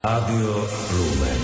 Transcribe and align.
Rádio 0.00 0.64
Lumen. 0.96 1.40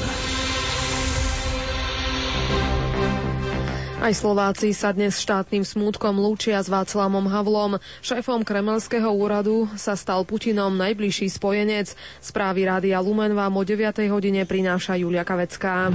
Aj 4.01 4.09
Slováci 4.17 4.73
sa 4.73 4.97
dnes 4.97 5.21
štátnym 5.21 5.61
smútkom 5.61 6.17
lúčia 6.17 6.57
s 6.65 6.73
Václavom 6.73 7.29
Havlom. 7.29 7.77
Šéfom 8.01 8.41
Kremelského 8.49 9.13
úradu 9.13 9.69
sa 9.77 9.93
stal 9.93 10.25
Putinom 10.25 10.73
najbližší 10.73 11.29
spojenec. 11.37 11.93
Správy 12.25 12.65
Rádia 12.65 12.97
Lumen 13.05 13.37
vám 13.37 13.53
o 13.53 13.61
9. 13.61 14.09
hodine 14.09 14.49
prináša 14.49 14.97
Julia 14.97 15.21
Kavecká. 15.21 15.93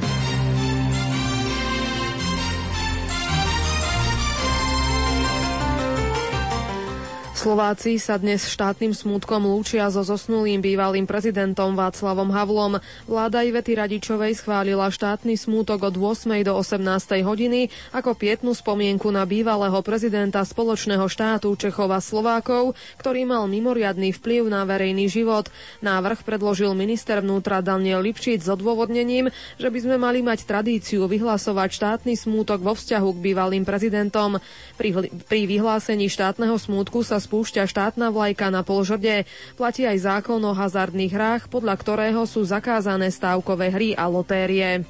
Slováci 7.42 7.98
sa 7.98 8.22
dnes 8.22 8.46
štátnym 8.46 8.94
smútkom 8.94 9.50
lúčia 9.50 9.90
so 9.90 10.06
zosnulým 10.06 10.62
bývalým 10.62 11.10
prezidentom 11.10 11.74
Václavom 11.74 12.30
Havlom. 12.30 12.78
Vláda 13.10 13.42
Ivety 13.42 13.74
Radičovej 13.74 14.38
schválila 14.38 14.86
štátny 14.94 15.34
smútok 15.34 15.90
od 15.90 15.98
8. 15.98 16.38
do 16.46 16.54
18. 16.54 16.86
hodiny 17.26 17.74
ako 17.98 18.14
pietnú 18.14 18.54
spomienku 18.54 19.10
na 19.10 19.26
bývalého 19.26 19.74
prezidenta 19.82 20.46
spoločného 20.46 21.02
štátu 21.10 21.50
Čechov 21.58 21.90
Slovákov, 22.06 22.78
ktorý 23.02 23.26
mal 23.26 23.50
mimoriadný 23.50 24.14
vplyv 24.22 24.46
na 24.46 24.62
verejný 24.62 25.10
život. 25.10 25.50
Návrh 25.82 26.22
predložil 26.22 26.78
minister 26.78 27.26
vnútra 27.26 27.66
Daniel 27.66 28.06
Lipšic 28.06 28.46
s 28.46 28.54
odôvodnením, 28.54 29.34
že 29.58 29.74
by 29.74 29.80
sme 29.82 29.98
mali 29.98 30.22
mať 30.22 30.46
tradíciu 30.46 31.10
vyhlasovať 31.10 31.74
štátny 31.74 32.14
smútok 32.22 32.62
vo 32.62 32.78
vzťahu 32.78 33.10
k 33.18 33.24
bývalým 33.34 33.66
prezidentom. 33.66 34.38
Pri, 34.78 35.10
pri 35.26 35.50
vyhlásení 35.50 36.06
štátneho 36.06 36.54
smútku 36.62 37.02
sa 37.02 37.18
spúšťa 37.32 37.64
štátna 37.64 38.12
vlajka 38.12 38.52
na 38.52 38.60
polžrde. 38.60 39.24
Platí 39.56 39.88
aj 39.88 40.04
zákon 40.04 40.44
o 40.44 40.52
hazardných 40.52 41.16
hrách, 41.16 41.44
podľa 41.48 41.80
ktorého 41.80 42.28
sú 42.28 42.44
zakázané 42.44 43.08
stávkové 43.08 43.72
hry 43.72 43.90
a 43.96 44.12
lotérie. 44.12 44.84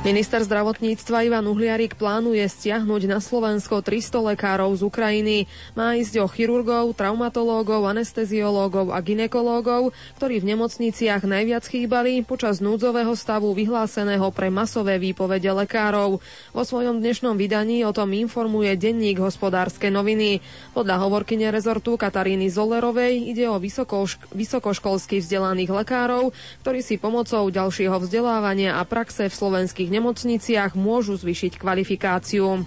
Minister 0.00 0.40
zdravotníctva 0.40 1.28
Ivan 1.28 1.44
Uhliarik 1.44 1.92
plánuje 1.92 2.40
stiahnuť 2.48 3.04
na 3.04 3.20
Slovensko 3.20 3.84
300 3.84 4.32
lekárov 4.32 4.72
z 4.72 4.88
Ukrajiny. 4.88 5.44
Má 5.76 5.92
ísť 5.92 6.24
o 6.24 6.26
chirurgov, 6.26 6.96
traumatológov, 6.96 7.84
anesteziológov 7.84 8.96
a 8.96 8.98
ginekológov, 9.04 9.92
ktorí 10.16 10.40
v 10.40 10.56
nemocniciach 10.56 11.20
najviac 11.28 11.68
chýbali 11.68 12.24
počas 12.24 12.64
núdzového 12.64 13.12
stavu 13.12 13.52
vyhláseného 13.52 14.24
pre 14.32 14.48
masové 14.48 14.96
výpovede 14.96 15.52
lekárov. 15.52 16.16
Vo 16.56 16.62
svojom 16.64 17.04
dnešnom 17.04 17.36
vydaní 17.36 17.84
o 17.84 17.92
tom 17.92 18.16
informuje 18.16 18.80
denník 18.80 19.20
hospodárske 19.20 19.92
noviny. 19.92 20.40
Podľa 20.72 20.96
hovorkyne 20.96 21.52
rezortu 21.52 22.00
Kataríny 22.00 22.48
Zolerovej 22.48 23.36
ide 23.36 23.52
o 23.52 23.60
vysokošk- 23.60 24.32
vysokoškolsky 24.32 25.20
vzdelaných 25.20 25.76
lekárov, 25.76 26.32
ktorí 26.64 26.80
si 26.80 26.96
pomocou 26.96 27.44
ďalšieho 27.52 28.00
vzdelávania 28.00 28.80
a 28.80 28.82
praxe 28.88 29.28
v 29.28 29.36
slovenských 29.36 29.89
nemocniciach 29.90 30.78
môžu 30.78 31.18
zvyšiť 31.18 31.58
kvalifikáciu. 31.58 32.62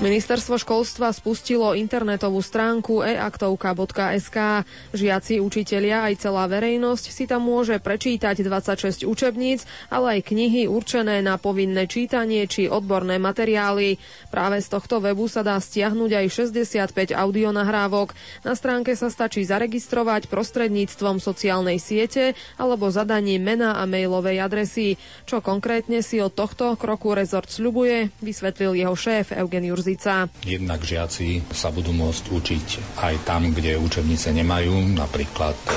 Ministerstvo 0.00 0.56
školstva 0.56 1.12
spustilo 1.12 1.76
internetovú 1.76 2.40
stránku 2.40 3.04
eaktovka.sk. 3.04 4.64
Žiaci, 4.96 5.44
učitelia 5.44 6.08
aj 6.08 6.24
celá 6.24 6.48
verejnosť 6.48 7.12
si 7.12 7.28
tam 7.28 7.44
môže 7.44 7.76
prečítať 7.76 8.40
26 8.40 9.04
učebníc, 9.04 9.68
ale 9.92 10.16
aj 10.16 10.32
knihy 10.32 10.64
určené 10.72 11.20
na 11.20 11.36
povinné 11.36 11.84
čítanie 11.84 12.48
či 12.48 12.64
odborné 12.64 13.20
materiály. 13.20 14.00
Práve 14.32 14.64
z 14.64 14.72
tohto 14.72 15.04
webu 15.04 15.28
sa 15.28 15.44
dá 15.44 15.60
stiahnuť 15.60 16.10
aj 16.16 16.26
65 16.48 17.12
audionahrávok. 17.12 18.16
Na 18.40 18.56
stránke 18.56 18.96
sa 18.96 19.12
stačí 19.12 19.44
zaregistrovať 19.44 20.32
prostredníctvom 20.32 21.20
sociálnej 21.20 21.76
siete 21.76 22.32
alebo 22.56 22.88
zadaním 22.88 23.44
mena 23.44 23.76
a 23.76 23.84
mailovej 23.84 24.40
adresy. 24.40 24.96
Čo 25.28 25.44
konkrétne 25.44 26.00
si 26.00 26.24
od 26.24 26.32
tohto 26.32 26.72
kroku 26.80 27.12
rezort 27.12 27.52
sľubuje, 27.52 28.16
vysvetlil 28.24 28.80
jeho 28.80 28.96
šéf 28.96 29.36
Eugen 29.36 29.68
Jurzi. 29.68 29.89
Kozica. 29.90 30.30
Jednak 30.46 30.86
žiaci 30.86 31.50
sa 31.50 31.74
budú 31.74 31.90
môcť 31.90 32.30
učiť 32.30 32.66
aj 33.02 33.26
tam, 33.26 33.50
kde 33.50 33.74
učebnice 33.74 34.30
nemajú, 34.30 34.70
napríklad 34.94 35.58
e, 35.66 35.70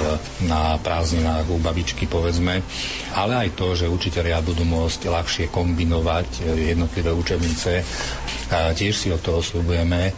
na 0.46 0.78
prázdninách 0.78 1.50
u 1.50 1.57
babičky 1.57 2.06
povedzme, 2.06 2.62
ale 3.18 3.34
aj 3.34 3.57
to, 3.57 3.73
že 3.73 3.90
učitelia 3.90 4.38
budú 4.46 4.69
môcť 4.69 5.09
ľahšie 5.09 5.46
kombinovať 5.50 6.29
e, 6.46 6.78
jednotlivé 6.78 7.09
učebnice. 7.09 7.81
A 8.53 8.78
tiež 8.78 8.94
si 8.94 9.09
od 9.09 9.18
toho 9.18 9.41
slúbujeme, 9.41 10.13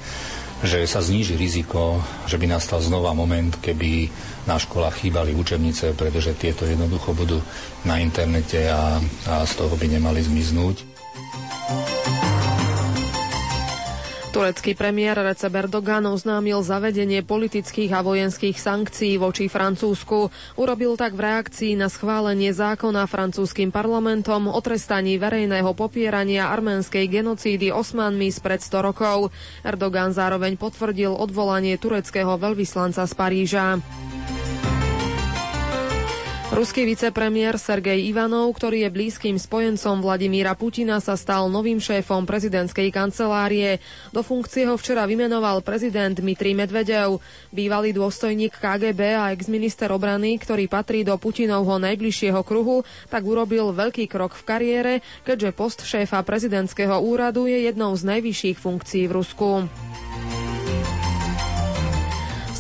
že 0.60 0.84
sa 0.84 1.00
zníži 1.00 1.40
riziko, 1.40 2.04
že 2.28 2.36
by 2.36 2.52
nastal 2.52 2.84
znova 2.84 3.16
moment, 3.16 3.56
keby 3.64 4.12
na 4.44 4.60
školách 4.60 5.08
chýbali 5.08 5.32
učebnice, 5.32 5.96
pretože 5.96 6.36
tieto 6.36 6.68
jednoducho 6.68 7.16
budú 7.16 7.40
na 7.88 8.04
internete 8.04 8.68
a, 8.68 9.00
a 9.24 9.48
z 9.48 9.56
toho 9.56 9.72
by 9.80 9.88
nemali 9.88 10.20
zmiznúť. 10.20 10.84
Turecký 14.36 14.76
premiér 14.76 15.16
Recep 15.16 15.48
Erdogan 15.56 16.04
oznámil 16.12 16.60
zavedenie 16.60 17.24
politických 17.24 17.88
a 17.96 18.04
vojenských 18.04 18.60
sankcií 18.60 19.16
voči 19.16 19.48
Francúzsku. 19.48 20.28
Urobil 20.60 21.00
tak 21.00 21.16
v 21.16 21.24
reakcii 21.24 21.80
na 21.80 21.88
schválenie 21.88 22.52
zákona 22.52 23.08
francúzským 23.08 23.72
parlamentom 23.72 24.52
o 24.52 24.60
trestaní 24.60 25.16
verejného 25.16 25.72
popierania 25.72 26.52
arménskej 26.52 27.08
genocídy 27.08 27.72
osmanmi 27.72 28.28
spred 28.28 28.60
100 28.60 28.76
rokov. 28.84 29.32
Erdogan 29.64 30.12
zároveň 30.12 30.60
potvrdil 30.60 31.16
odvolanie 31.16 31.80
tureckého 31.80 32.36
veľvyslanca 32.36 33.08
z 33.08 33.14
Paríža. 33.16 33.80
Ruský 36.54 36.86
vicepremiér 36.86 37.58
Sergej 37.58 38.06
Ivanov, 38.06 38.54
ktorý 38.54 38.86
je 38.86 38.94
blízkym 38.94 39.42
spojencom 39.42 39.98
Vladimíra 39.98 40.54
Putina, 40.54 41.02
sa 41.02 41.18
stal 41.18 41.50
novým 41.50 41.82
šéfom 41.82 42.22
prezidentskej 42.22 42.94
kancelárie. 42.94 43.82
Do 44.14 44.22
funkcie 44.22 44.70
ho 44.70 44.78
včera 44.78 45.10
vymenoval 45.10 45.66
prezident 45.66 46.14
Dmitrij 46.14 46.54
Medvedev. 46.54 47.18
Bývalý 47.50 47.98
dôstojník 47.98 48.62
KGB 48.62 49.02
a 49.18 49.34
exminister 49.34 49.90
obrany, 49.90 50.38
ktorý 50.38 50.70
patrí 50.70 51.02
do 51.02 51.18
Putinovho 51.18 51.82
najbližšieho 51.82 52.46
kruhu, 52.46 52.86
tak 53.10 53.26
urobil 53.26 53.74
veľký 53.74 54.06
krok 54.06 54.38
v 54.38 54.46
kariére, 54.46 54.94
keďže 55.26 55.50
post 55.50 55.82
šéfa 55.82 56.22
prezidentského 56.22 57.02
úradu 57.02 57.50
je 57.50 57.66
jednou 57.66 57.90
z 57.98 58.06
najvyšších 58.06 58.62
funkcií 58.62 59.10
v 59.10 59.16
Rusku. 59.18 59.50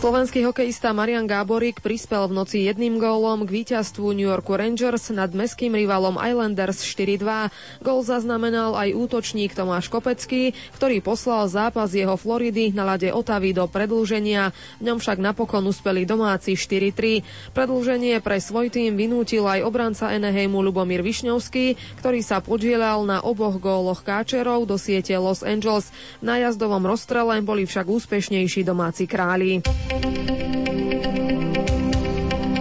Slovenský 0.05 0.45
hokejista 0.45 0.93
Marian 0.93 1.25
Gáborík 1.25 1.81
prispel 1.81 2.29
v 2.29 2.37
noci 2.37 2.69
jedným 2.69 3.01
gólom 3.01 3.41
k 3.41 3.49
víťazstvu 3.49 4.13
New 4.13 4.29
Yorku 4.29 4.53
Rangers 4.53 5.09
nad 5.09 5.33
meským 5.33 5.73
rivalom 5.73 6.21
Islanders 6.21 6.85
4-2. 6.85 7.49
Gól 7.81 8.05
zaznamenal 8.05 8.77
aj 8.77 8.93
útočník 8.93 9.57
Tomáš 9.57 9.89
Kopecký, 9.89 10.53
ktorý 10.77 11.01
poslal 11.01 11.49
zápas 11.49 11.89
jeho 11.89 12.13
Floridy 12.21 12.69
na 12.69 12.85
lade 12.85 13.09
Otavy 13.09 13.57
do 13.57 13.65
predlženia. 13.65 14.53
V 14.77 14.93
ňom 14.93 15.01
však 15.01 15.17
napokon 15.17 15.65
uspeli 15.65 16.05
domáci 16.05 16.53
4-3. 16.53 17.57
Predlženie 17.57 18.21
pre 18.21 18.37
svoj 18.37 18.69
tým 18.69 18.93
vynútil 18.93 19.41
aj 19.41 19.65
obranca 19.65 20.13
Eneheimu 20.13 20.61
Lubomír 20.61 21.01
Višňovský, 21.01 21.97
ktorý 21.97 22.21
sa 22.21 22.45
podielal 22.45 23.09
na 23.09 23.25
oboch 23.25 23.57
góloch 23.57 24.05
káčerov 24.05 24.69
do 24.69 24.77
siete 24.77 25.17
Los 25.17 25.41
Angeles. 25.41 25.89
Na 26.21 26.37
jazdovom 26.37 26.85
rozstrele 26.85 27.41
boli 27.41 27.65
však 27.65 27.89
úspešnejší 27.89 28.61
domáci 28.61 29.09
králi. 29.09 29.65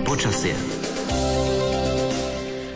Počasie. 0.04 0.73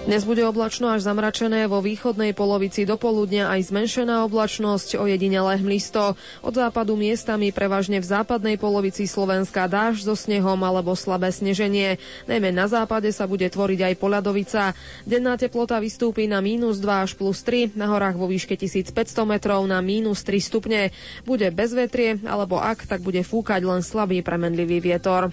Dnes 0.09 0.25
bude 0.25 0.41
oblačno 0.41 0.89
až 0.89 1.05
zamračené 1.05 1.69
vo 1.69 1.85
východnej 1.85 2.33
polovici 2.33 2.89
do 2.89 2.97
poludnia 2.97 3.53
aj 3.53 3.69
zmenšená 3.69 4.25
oblačnosť, 4.25 4.97
ojedinelé 4.97 5.61
hmlisto. 5.61 6.17
Od 6.41 6.49
západu 6.57 6.97
miestami 6.97 7.53
prevažne 7.53 8.01
v 8.01 8.09
západnej 8.09 8.57
polovici 8.57 9.05
Slovenska 9.05 9.69
dáž 9.69 10.09
so 10.09 10.17
snehom 10.17 10.57
alebo 10.65 10.97
slabé 10.97 11.29
sneženie. 11.29 12.01
Najmä 12.25 12.49
na 12.57 12.73
západe 12.73 13.13
sa 13.13 13.29
bude 13.29 13.45
tvoriť 13.53 13.93
aj 13.93 13.95
poľadovica. 14.01 14.73
Denná 15.05 15.37
teplota 15.37 15.77
vystúpi 15.77 16.25
na 16.25 16.41
mínus 16.41 16.81
2 16.81 17.05
až 17.05 17.13
plus 17.13 17.45
3, 17.45 17.77
na 17.77 17.93
horách 17.93 18.17
vo 18.17 18.33
výške 18.33 18.57
1500 18.57 18.97
metrov 19.29 19.61
na 19.69 19.85
mínus 19.85 20.25
3 20.25 20.41
stupne. 20.41 20.89
Bude 21.29 21.53
bez 21.53 21.77
vetrie, 21.77 22.17
alebo 22.25 22.57
ak, 22.57 22.89
tak 22.89 23.05
bude 23.05 23.21
fúkať 23.21 23.61
len 23.61 23.85
slabý 23.85 24.25
premenlivý 24.25 24.81
vietor. 24.81 25.29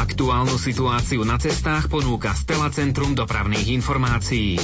Aktuálnu 0.00 0.56
situáciu 0.56 1.20
na 1.28 1.36
cestách 1.36 1.92
ponúka 1.92 2.32
Stela 2.32 2.72
Centrum 2.72 3.12
dopravných 3.12 3.68
informácií. 3.76 4.56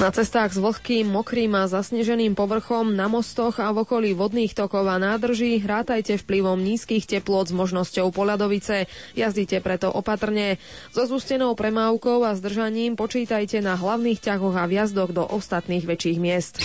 Na 0.00 0.08
cestách 0.08 0.56
s 0.56 0.58
vlhkým, 0.64 1.12
mokrým 1.12 1.52
a 1.60 1.68
zasneženým 1.68 2.32
povrchom, 2.32 2.88
na 2.96 3.04
mostoch 3.04 3.60
a 3.60 3.68
v 3.68 3.84
okolí 3.84 4.16
vodných 4.16 4.56
tokov 4.56 4.88
a 4.88 4.96
nádrží 4.96 5.60
rátajte 5.60 6.16
vplyvom 6.16 6.56
nízkych 6.56 7.04
teplot 7.04 7.52
s 7.52 7.56
možnosťou 7.60 8.08
poľadovice. 8.08 8.88
Jazdite 9.12 9.60
preto 9.60 9.92
opatrne. 9.92 10.56
So 10.88 11.04
zústenou 11.04 11.52
premávkou 11.52 12.24
a 12.24 12.32
zdržaním 12.32 12.96
počítajte 12.96 13.60
na 13.60 13.76
hlavných 13.76 14.24
ťahoch 14.24 14.56
a 14.56 14.64
viazdoch 14.64 15.12
do 15.12 15.20
ostatných 15.20 15.84
väčších 15.84 16.16
miest. 16.16 16.64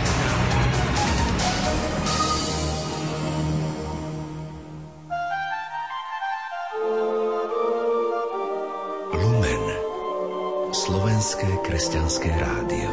Slovenské 10.71 11.67
kresťanské 11.67 12.31
rádio. 12.31 12.91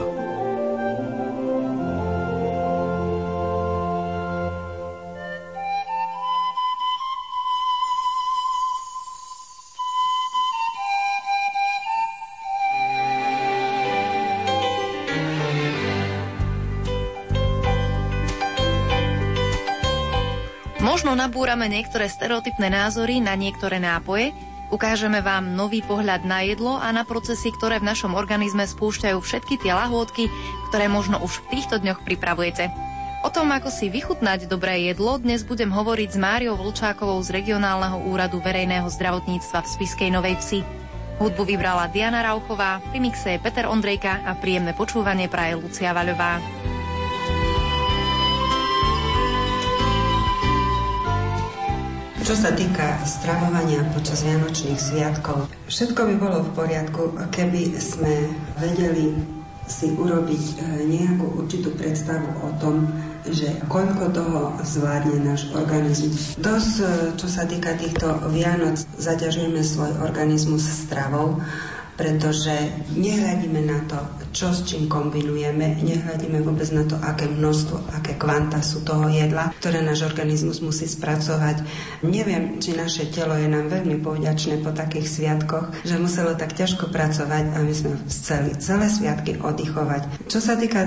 Možno 20.82 21.14
nabúrame 21.14 21.70
niektoré 21.70 22.10
stereotypné 22.10 22.74
názory 22.74 23.22
na 23.22 23.38
niektoré 23.38 23.78
nápoje, 23.78 24.34
ukážeme 24.68 25.20
vám 25.24 25.56
nový 25.56 25.84
pohľad 25.84 26.24
na 26.24 26.44
jedlo 26.44 26.76
a 26.76 26.92
na 26.92 27.04
procesy, 27.04 27.52
ktoré 27.52 27.80
v 27.80 27.88
našom 27.90 28.16
organizme 28.16 28.64
spúšťajú 28.64 29.18
všetky 29.20 29.60
tie 29.60 29.72
lahôdky, 29.76 30.28
ktoré 30.72 30.86
možno 30.88 31.20
už 31.20 31.44
v 31.44 31.58
týchto 31.58 31.80
dňoch 31.80 32.04
pripravujete. 32.04 32.70
O 33.26 33.34
tom, 33.34 33.50
ako 33.50 33.66
si 33.66 33.90
vychutnať 33.90 34.46
dobré 34.46 34.86
jedlo, 34.86 35.18
dnes 35.18 35.42
budem 35.42 35.74
hovoriť 35.74 36.14
s 36.14 36.18
Máriou 36.22 36.54
Vlčákovou 36.54 37.18
z 37.26 37.34
Regionálneho 37.34 38.06
úradu 38.06 38.38
verejného 38.38 38.86
zdravotníctva 38.86 39.66
v 39.66 39.70
Spiskej 39.74 40.10
Novej 40.14 40.38
Vsi. 40.38 40.60
Hudbu 41.18 41.42
vybrala 41.42 41.90
Diana 41.90 42.22
Rauchová, 42.22 42.78
pri 42.94 43.02
mixe 43.02 43.34
je 43.34 43.42
Peter 43.42 43.66
Ondrejka 43.66 44.22
a 44.22 44.38
príjemné 44.38 44.70
počúvanie 44.70 45.26
praje 45.26 45.58
Lucia 45.58 45.90
Vaľová. 45.90 46.38
Čo 52.28 52.36
sa 52.36 52.52
týka 52.52 53.00
stravovania 53.08 53.80
počas 53.96 54.20
Vianočných 54.20 54.76
sviatkov, 54.76 55.48
všetko 55.64 56.00
by 56.12 56.14
bolo 56.20 56.44
v 56.44 56.50
poriadku, 56.60 57.16
keby 57.32 57.72
sme 57.80 58.28
vedeli 58.60 59.16
si 59.64 59.96
urobiť 59.96 60.44
e, 60.44 60.54
nejakú 60.92 61.24
určitú 61.40 61.72
predstavu 61.72 62.28
o 62.44 62.52
tom, 62.60 62.84
že 63.24 63.48
koľko 63.72 64.12
toho 64.12 64.40
zvládne 64.60 65.24
náš 65.24 65.48
organizmus. 65.56 66.36
Dosť, 66.36 66.74
e, 66.84 66.84
čo 67.16 67.32
sa 67.32 67.48
týka 67.48 67.72
týchto 67.80 68.20
Vianoc, 68.28 68.76
zaťažujeme 69.00 69.64
svoj 69.64 69.96
organizmus 70.04 70.68
stravou, 70.68 71.40
pretože 71.98 72.54
nehľadíme 72.94 73.60
na 73.66 73.82
to, 73.90 73.98
čo 74.30 74.54
s 74.54 74.62
čím 74.62 74.86
kombinujeme, 74.86 75.82
nehľadíme 75.82 76.46
vôbec 76.46 76.70
na 76.70 76.86
to, 76.86 76.94
aké 77.02 77.26
množstvo, 77.26 77.90
aké 77.90 78.14
kvanta 78.14 78.62
sú 78.62 78.86
toho 78.86 79.10
jedla, 79.10 79.50
ktoré 79.58 79.82
náš 79.82 80.06
organizmus 80.06 80.62
musí 80.62 80.86
spracovať. 80.86 81.66
Neviem, 82.06 82.62
či 82.62 82.78
naše 82.78 83.10
telo 83.10 83.34
je 83.34 83.50
nám 83.50 83.66
veľmi 83.66 83.98
povďačné 83.98 84.62
po 84.62 84.70
takých 84.70 85.10
sviatkoch, 85.10 85.82
že 85.82 85.98
muselo 85.98 86.38
tak 86.38 86.54
ťažko 86.54 86.86
pracovať 86.86 87.44
a 87.50 87.58
my 87.66 87.74
sme 87.74 87.98
chceli 88.06 88.54
celé 88.62 88.86
sviatky 88.86 89.42
oddychovať. 89.42 90.30
Čo 90.30 90.38
sa 90.38 90.54
týka 90.54 90.86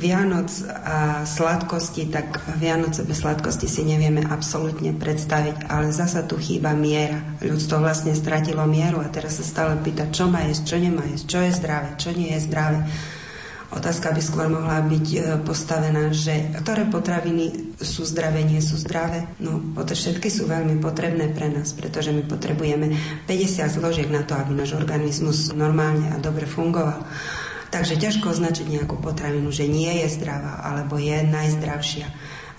Vianoc 0.00 0.48
a 0.64 1.28
sladkosti, 1.28 2.08
tak 2.08 2.40
Vianoce 2.56 3.04
bez 3.04 3.20
sladkosti 3.20 3.68
si 3.68 3.84
nevieme 3.84 4.24
absolútne 4.24 4.96
predstaviť, 4.96 5.68
ale 5.68 5.92
zasa 5.92 6.24
tu 6.24 6.40
chýba 6.40 6.72
miera. 6.72 7.20
Ľudstvo 7.44 7.84
vlastne 7.84 8.16
stratilo 8.16 8.64
mieru 8.64 9.04
a 9.04 9.12
teraz 9.12 9.36
sa 9.36 9.44
stále 9.44 9.76
pýta, 9.84 10.08
čo 10.08 10.24
má 10.32 10.40
jesť, 10.48 10.72
čo 10.72 10.76
nemá 10.80 11.04
jesť, 11.04 11.24
čo 11.28 11.38
je 11.44 11.52
zdravé, 11.52 11.88
čo 12.00 12.10
nie 12.16 12.32
je 12.32 12.40
zdravé. 12.48 12.80
Otázka 13.70 14.10
by 14.10 14.18
skôr 14.18 14.50
mohla 14.50 14.82
byť 14.82 15.06
e, 15.14 15.18
postavená, 15.46 16.10
že 16.10 16.50
ktoré 16.58 16.90
potraviny 16.90 17.76
sú 17.78 18.02
zdravé, 18.02 18.42
nie 18.42 18.58
sú 18.58 18.74
zdravé. 18.74 19.30
No, 19.38 19.62
všetky 19.78 20.26
sú 20.26 20.50
veľmi 20.50 20.82
potrebné 20.82 21.30
pre 21.30 21.46
nás, 21.54 21.70
pretože 21.70 22.10
my 22.10 22.26
potrebujeme 22.26 22.90
50 23.30 23.70
zložiek 23.70 24.10
na 24.10 24.26
to, 24.26 24.34
aby 24.34 24.58
náš 24.58 24.74
organizmus 24.74 25.54
normálne 25.54 26.10
a 26.10 26.18
dobre 26.18 26.50
fungoval. 26.50 27.06
Takže 27.70 28.02
ťažko 28.02 28.34
označiť 28.34 28.66
nejakú 28.66 28.98
potravinu, 28.98 29.54
že 29.54 29.70
nie 29.70 30.02
je 30.02 30.10
zdravá 30.10 30.66
alebo 30.66 30.98
je 30.98 31.22
najzdravšia. 31.22 32.06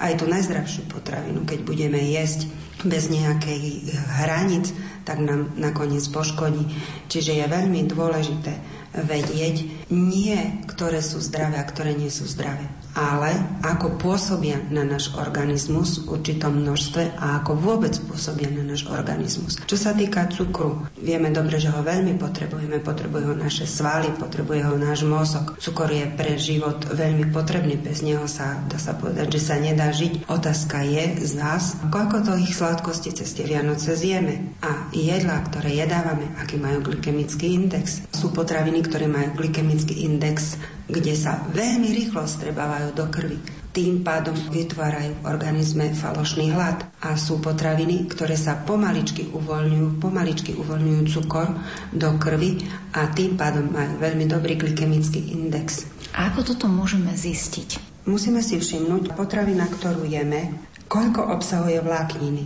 Aj 0.02 0.18
tú 0.18 0.26
najzdravšiu 0.26 0.88
potravinu, 0.90 1.44
keď 1.46 1.60
budeme 1.68 2.00
jesť 2.00 2.50
bez 2.82 3.12
nejakej 3.12 3.92
hranic, 4.24 4.72
tak 5.06 5.22
nám 5.22 5.54
nakoniec 5.60 6.02
poškodí. 6.10 6.66
Čiže 7.12 7.38
je 7.38 7.46
veľmi 7.46 7.86
dôležité 7.86 8.56
vedieť 8.98 9.88
nie, 9.94 10.64
ktoré 10.66 11.04
sú 11.04 11.22
zdravé 11.22 11.62
a 11.62 11.70
ktoré 11.70 11.94
nie 11.94 12.10
sú 12.10 12.26
zdravé 12.26 12.66
ale 12.96 13.32
ako 13.64 13.96
pôsobia 13.96 14.60
na 14.68 14.84
náš 14.84 15.16
organizmus 15.16 16.04
v 16.04 16.20
určitom 16.20 16.60
množstve 16.60 17.16
a 17.16 17.40
ako 17.40 17.56
vôbec 17.56 17.96
pôsobia 18.08 18.52
na 18.52 18.68
náš 18.68 18.88
organizmus. 18.88 19.56
Čo 19.64 19.78
sa 19.80 19.92
týka 19.96 20.28
cukru, 20.28 20.88
vieme 21.00 21.32
dobre, 21.32 21.62
že 21.62 21.72
ho 21.72 21.80
veľmi 21.80 22.20
potrebujeme, 22.20 22.84
potrebuje 22.84 23.24
ho 23.32 23.36
naše 23.36 23.64
svaly, 23.64 24.12
potrebuje 24.20 24.68
ho 24.68 24.76
náš 24.76 25.08
mozog. 25.08 25.56
Cukor 25.62 25.88
je 25.88 26.06
pre 26.12 26.36
život 26.36 26.84
veľmi 26.92 27.32
potrebný, 27.32 27.80
bez 27.80 28.04
neho 28.04 28.28
sa, 28.28 28.60
dá 28.68 28.76
sa 28.76 28.98
povedať, 28.98 29.40
že 29.40 29.42
sa 29.42 29.56
nedá 29.56 29.92
žiť. 29.92 30.28
Otázka 30.28 30.84
je 30.84 31.24
z 31.24 31.34
nás, 31.40 31.80
koľko 31.88 32.28
to 32.28 32.34
ich 32.40 32.52
sladkosti 32.52 33.16
cez 33.16 33.32
tie 33.32 33.48
Vianoce 33.48 33.96
zjeme. 33.96 34.60
A 34.62 34.92
jedlá, 34.92 35.40
ktoré 35.48 35.80
jedávame, 35.80 36.28
aký 36.38 36.60
majú 36.60 36.84
glykemický 36.92 37.56
index. 37.56 38.04
Sú 38.12 38.36
potraviny, 38.36 38.84
ktoré 38.84 39.08
majú 39.08 39.40
glykemický 39.40 40.04
index 40.04 40.60
kde 40.92 41.16
sa 41.16 41.40
veľmi 41.56 41.90
rýchlo 41.96 42.28
strebávajú 42.28 42.92
do 42.92 43.08
krvi. 43.08 43.40
Tým 43.72 44.04
pádom 44.04 44.36
vytvárajú 44.36 45.24
v 45.24 45.26
organizme 45.32 45.96
falošný 45.96 46.52
hlad 46.52 46.84
a 47.00 47.16
sú 47.16 47.40
potraviny, 47.40 48.12
ktoré 48.12 48.36
sa 48.36 48.60
pomaličky 48.60 49.32
uvoľňujú, 49.32 49.88
pomaličky 50.04 50.52
uvoľňujú 50.60 51.02
cukor 51.08 51.56
do 51.96 52.12
krvi 52.20 52.60
a 52.92 53.08
tým 53.08 53.40
pádom 53.40 53.72
majú 53.72 53.96
veľmi 54.04 54.28
dobrý 54.28 54.60
glykemický 54.60 55.32
index. 55.32 55.88
A 56.12 56.28
ako 56.36 56.52
toto 56.52 56.68
môžeme 56.68 57.16
zistiť? 57.16 58.04
Musíme 58.12 58.44
si 58.44 58.60
všimnúť 58.60 59.16
potravina, 59.16 59.72
ktorú 59.72 60.04
jeme, 60.04 60.60
koľko 60.92 61.32
obsahuje 61.32 61.80
vlákniny. 61.80 62.44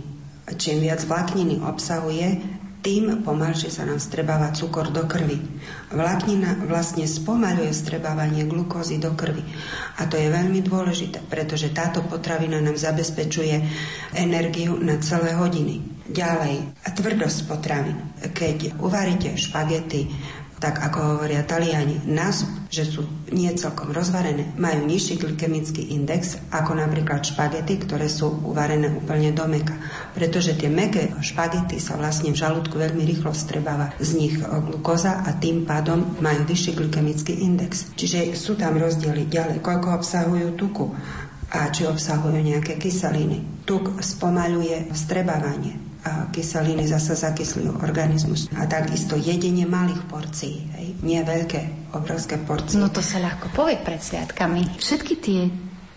Čím 0.54 0.78
viac 0.78 1.02
vlákniny 1.02 1.58
obsahuje, 1.58 2.38
tým 2.80 3.26
pomalšie 3.26 3.72
sa 3.72 3.82
nám 3.82 3.98
strebáva 3.98 4.54
cukor 4.54 4.94
do 4.94 5.04
krvi. 5.04 5.42
Vláknina 5.90 6.66
vlastne 6.70 7.08
spomaluje 7.08 7.72
strebávanie 7.74 8.46
glukózy 8.46 9.02
do 9.02 9.12
krvi. 9.16 9.42
A 9.98 10.06
to 10.06 10.14
je 10.14 10.30
veľmi 10.30 10.62
dôležité, 10.62 11.24
pretože 11.26 11.74
táto 11.74 12.04
potravina 12.06 12.62
nám 12.62 12.78
zabezpečuje 12.78 13.54
energiu 14.14 14.78
na 14.78 15.02
celé 15.02 15.34
hodiny. 15.34 15.82
Ďalej, 16.06 16.86
tvrdosť 16.96 17.38
potravín. 17.50 17.98
Keď 18.22 18.78
uvaríte 18.78 19.34
špagety 19.34 20.06
tak 20.56 20.80
ako 20.80 21.16
hovoria 21.16 21.44
Taliani, 21.44 22.00
násup, 22.08 22.48
že 22.72 22.88
sú 22.88 23.04
nie 23.28 23.52
celkom 23.52 23.92
rozvarené, 23.92 24.56
majú 24.56 24.88
nižší 24.88 25.20
glykemický 25.20 25.92
index 25.92 26.40
ako 26.48 26.80
napríklad 26.80 27.20
špagety, 27.20 27.76
ktoré 27.84 28.08
sú 28.08 28.40
uvarené 28.40 28.88
úplne 28.88 29.36
do 29.36 29.44
meka. 29.44 29.76
Pretože 30.16 30.56
tie 30.56 30.72
meké 30.72 31.12
špagety 31.20 31.76
sa 31.76 32.00
vlastne 32.00 32.32
v 32.32 32.40
žalúdku 32.40 32.72
veľmi 32.72 33.04
rýchlo 33.04 33.36
strebáva 33.36 33.92
z 34.00 34.10
nich 34.16 34.34
glukoza 34.40 35.20
a 35.28 35.36
tým 35.36 35.68
pádom 35.68 36.16
majú 36.24 36.48
vyšší 36.48 36.72
glykemický 36.72 37.44
index. 37.44 37.92
Čiže 37.92 38.32
sú 38.32 38.56
tam 38.56 38.80
rozdiely 38.80 39.28
ďalej, 39.28 39.60
koľko 39.60 40.00
obsahujú 40.00 40.56
tuku 40.56 40.88
a 41.52 41.68
či 41.68 41.84
obsahujú 41.84 42.40
nejaké 42.40 42.80
kyseliny. 42.80 43.62
Tuk 43.68 44.00
spomaluje 44.02 44.90
strebávanie 44.96 45.85
a 45.85 45.85
kyseliny 46.30 46.86
zase 46.86 47.18
zakysľujú 47.18 47.82
organizmus. 47.82 48.46
A 48.54 48.66
takisto 48.66 49.18
jedenie 49.18 49.66
malých 49.66 50.02
porcií, 50.06 50.66
hej? 50.78 50.88
nie 51.02 51.20
veľké, 51.22 51.92
obrovské 51.94 52.38
porcie. 52.40 52.78
No 52.78 52.92
to 52.92 53.02
sa 53.02 53.18
ľahko 53.18 53.50
povie 53.52 53.78
pred 53.80 53.98
sviatkami. 53.98 54.78
Všetky 54.78 55.14
tie 55.18 55.40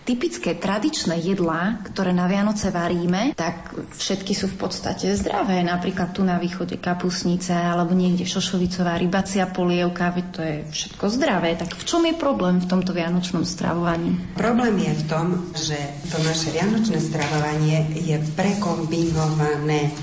typické 0.09 0.57
tradičné 0.57 1.21
jedlá, 1.21 1.85
ktoré 1.85 2.09
na 2.09 2.25
Vianoce 2.25 2.73
varíme, 2.73 3.37
tak 3.37 3.77
všetky 3.93 4.33
sú 4.33 4.49
v 4.49 4.65
podstate 4.65 5.13
zdravé. 5.13 5.61
Napríklad 5.61 6.17
tu 6.17 6.25
na 6.25 6.41
východe 6.41 6.81
kapusnice 6.81 7.53
alebo 7.53 7.93
niekde 7.93 8.25
šošovicová 8.25 8.97
rybacia 8.97 9.45
polievka, 9.53 10.09
veď 10.09 10.25
to 10.33 10.41
je 10.41 10.55
všetko 10.65 11.05
zdravé. 11.13 11.53
Tak 11.61 11.77
v 11.77 11.83
čom 11.85 12.01
je 12.09 12.17
problém 12.17 12.57
v 12.57 12.65
tomto 12.65 12.89
vianočnom 12.89 13.45
stravovaní? 13.45 14.33
Problém 14.33 14.81
je 14.81 14.93
v 14.97 15.03
tom, 15.05 15.27
že 15.53 15.77
to 16.09 16.17
naše 16.25 16.57
vianočné 16.57 16.97
stravovanie 16.97 17.93
je 17.93 18.17
prekombinované. 18.33 19.93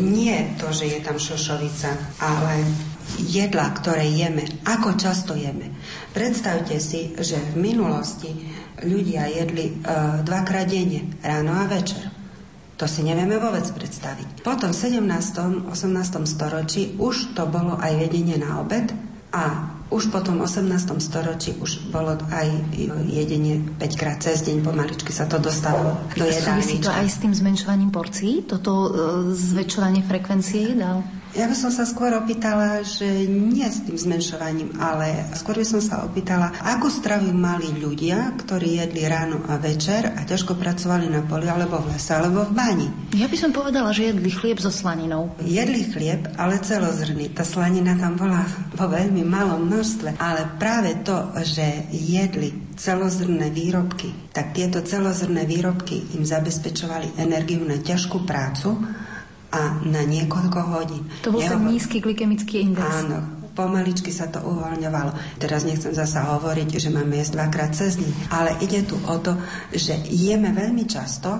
Nie 0.00 0.56
to, 0.56 0.72
že 0.72 0.88
je 0.88 0.98
tam 1.04 1.20
šošovica, 1.20 2.16
ale 2.24 2.64
jedla, 3.20 3.68
ktoré 3.76 4.08
jeme, 4.08 4.42
ako 4.64 4.96
často 4.96 5.36
jeme. 5.36 5.70
Predstavte 6.16 6.80
si, 6.80 7.12
že 7.20 7.36
v 7.52 7.60
minulosti 7.60 8.32
ľudia 8.82 9.30
jedli 9.30 9.70
uh, 9.70 10.24
dvakrát 10.26 10.66
denne, 10.66 11.14
ráno 11.22 11.54
a 11.54 11.70
večer. 11.70 12.10
To 12.74 12.90
si 12.90 13.06
nevieme 13.06 13.38
vôbec 13.38 13.62
predstaviť. 13.70 14.42
Potom 14.42 14.74
v 14.74 14.78
17. 14.98 15.70
18. 15.70 15.70
storočí 16.26 16.98
už 16.98 17.38
to 17.38 17.46
bolo 17.46 17.78
aj 17.78 17.94
jedenie 18.02 18.34
na 18.34 18.58
obed 18.58 18.90
a 19.30 19.70
už 19.94 20.10
potom 20.10 20.42
v 20.42 20.50
18. 20.50 20.90
storočí 20.98 21.54
už 21.62 21.94
bolo 21.94 22.18
aj 22.34 22.50
jedenie 23.06 23.62
5 23.78 24.00
krát 24.00 24.18
cez 24.18 24.42
deň, 24.42 24.66
pomaličky 24.66 25.14
sa 25.14 25.30
to 25.30 25.38
dostalo 25.38 25.94
do 26.18 26.26
jedálnička. 26.26 26.50
Súvisí 26.58 26.76
to 26.82 26.90
aj 26.90 27.06
s 27.06 27.18
tým 27.22 27.30
zmenšovaním 27.30 27.94
porcií? 27.94 28.42
Toto 28.42 28.72
e, 28.72 28.88
zväčšovanie 29.38 30.02
frekvencie 30.02 30.74
jedál? 30.74 31.06
Ja 31.34 31.50
by 31.50 31.56
som 31.58 31.74
sa 31.74 31.82
skôr 31.82 32.14
opýtala, 32.14 32.86
že 32.86 33.26
nie 33.26 33.66
s 33.66 33.82
tým 33.82 33.98
zmenšovaním, 33.98 34.78
ale 34.78 35.26
skôr 35.34 35.58
by 35.58 35.66
som 35.66 35.82
sa 35.82 36.06
opýtala, 36.06 36.54
akú 36.62 36.86
stravu 36.86 37.34
mali 37.34 37.74
ľudia, 37.74 38.38
ktorí 38.38 38.78
jedli 38.78 39.02
ráno 39.02 39.42
a 39.50 39.58
večer 39.58 40.14
a 40.14 40.22
ťažko 40.22 40.54
pracovali 40.54 41.10
na 41.10 41.26
poli 41.26 41.50
alebo 41.50 41.82
v 41.82 41.90
lese 41.90 42.14
alebo 42.14 42.46
v 42.46 42.54
bani. 42.54 42.88
Ja 43.18 43.26
by 43.26 43.34
som 43.34 43.50
povedala, 43.50 43.90
že 43.90 44.14
jedli 44.14 44.30
chlieb 44.30 44.62
so 44.62 44.70
slaninou. 44.70 45.34
Jedli 45.42 45.82
chlieb, 45.90 46.22
ale 46.38 46.62
celozrný. 46.62 47.34
Tá 47.34 47.42
slanina 47.42 47.98
tam 47.98 48.14
bola 48.14 48.46
vo 48.70 48.86
veľmi 48.86 49.26
malom 49.26 49.66
množstve, 49.66 50.22
ale 50.22 50.54
práve 50.62 51.02
to, 51.02 51.34
že 51.42 51.90
jedli 51.90 52.78
celozrné 52.78 53.50
výrobky, 53.50 54.30
tak 54.30 54.54
tieto 54.54 54.86
celozrné 54.86 55.50
výrobky 55.50 56.14
im 56.14 56.22
zabezpečovali 56.22 57.18
energiu 57.18 57.66
na 57.66 57.82
ťažkú 57.82 58.22
prácu 58.22 59.02
a 59.54 59.78
na 59.86 60.02
niekoľko 60.02 60.58
hodín. 60.74 61.06
To 61.22 61.30
bol 61.30 61.38
ten 61.38 61.62
nízky 61.62 62.02
glykemický 62.02 62.66
index. 62.66 63.06
Áno, 63.06 63.22
pomaličky 63.54 64.10
sa 64.10 64.26
to 64.26 64.42
uvoľňovalo. 64.42 65.38
Teraz 65.38 65.62
nechcem 65.62 65.94
zasa 65.94 66.26
hovoriť, 66.34 66.68
že 66.82 66.90
máme 66.90 67.14
jesť 67.14 67.38
dvakrát 67.38 67.70
cez 67.70 67.94
deň, 67.94 68.12
ale 68.34 68.50
ide 68.58 68.82
tu 68.82 68.98
o 68.98 69.16
to, 69.22 69.38
že 69.70 69.94
jeme 70.10 70.50
veľmi 70.50 70.84
často 70.90 71.30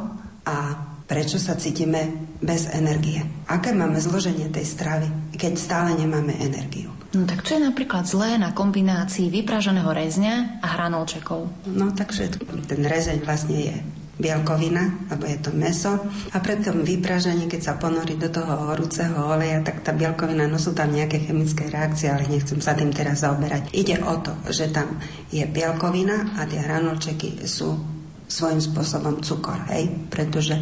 a 0.47 0.57
prečo 1.05 1.37
sa 1.37 1.59
cítime 1.59 2.33
bez 2.41 2.71
energie. 2.73 3.21
Aké 3.51 3.75
máme 3.75 4.01
zloženie 4.01 4.49
tej 4.49 4.65
stravy, 4.65 5.35
keď 5.35 5.53
stále 5.59 5.91
nemáme 5.99 6.33
energiu? 6.39 6.95
No 7.15 7.27
tak 7.31 7.47
čo 7.47 7.59
je 7.59 7.63
napríklad 7.63 8.11
zlé 8.11 8.43
na 8.43 8.51
kombinácii 8.51 9.31
vypraženého 9.31 9.87
rezňa 9.87 10.59
a 10.59 10.67
hranolčekov? 10.67 11.47
No 11.71 11.95
takže 11.95 12.27
ten 12.67 12.83
rezeň 12.83 13.23
vlastne 13.23 13.55
je 13.55 13.77
bielkovina, 14.15 15.11
alebo 15.11 15.27
je 15.27 15.39
to 15.43 15.51
meso. 15.51 15.93
A 16.31 16.37
pri 16.39 16.63
tom 16.63 16.87
vypražaní, 16.87 17.51
keď 17.51 17.61
sa 17.61 17.75
ponorí 17.75 18.15
do 18.15 18.31
toho 18.31 18.71
horúceho 18.71 19.15
oleja, 19.19 19.63
tak 19.67 19.83
tá 19.83 19.91
bielkovina, 19.91 20.47
no 20.47 20.59
sú 20.59 20.71
tam 20.71 20.95
nejaké 20.95 21.27
chemické 21.27 21.67
reakcie, 21.67 22.11
ale 22.11 22.31
nechcem 22.31 22.63
sa 22.63 22.79
tým 22.79 22.95
teraz 22.95 23.27
zaoberať. 23.27 23.75
Ide 23.75 23.99
o 24.07 24.15
to, 24.23 24.33
že 24.51 24.71
tam 24.71 25.03
je 25.35 25.43
bielkovina 25.47 26.39
a 26.39 26.47
tie 26.47 26.63
hranolčeky 26.63 27.43
sú 27.47 27.75
svojím 28.25 28.63
spôsobom 28.63 29.21
cukor, 29.21 29.59
hej? 29.71 29.91
Pretože 30.09 30.57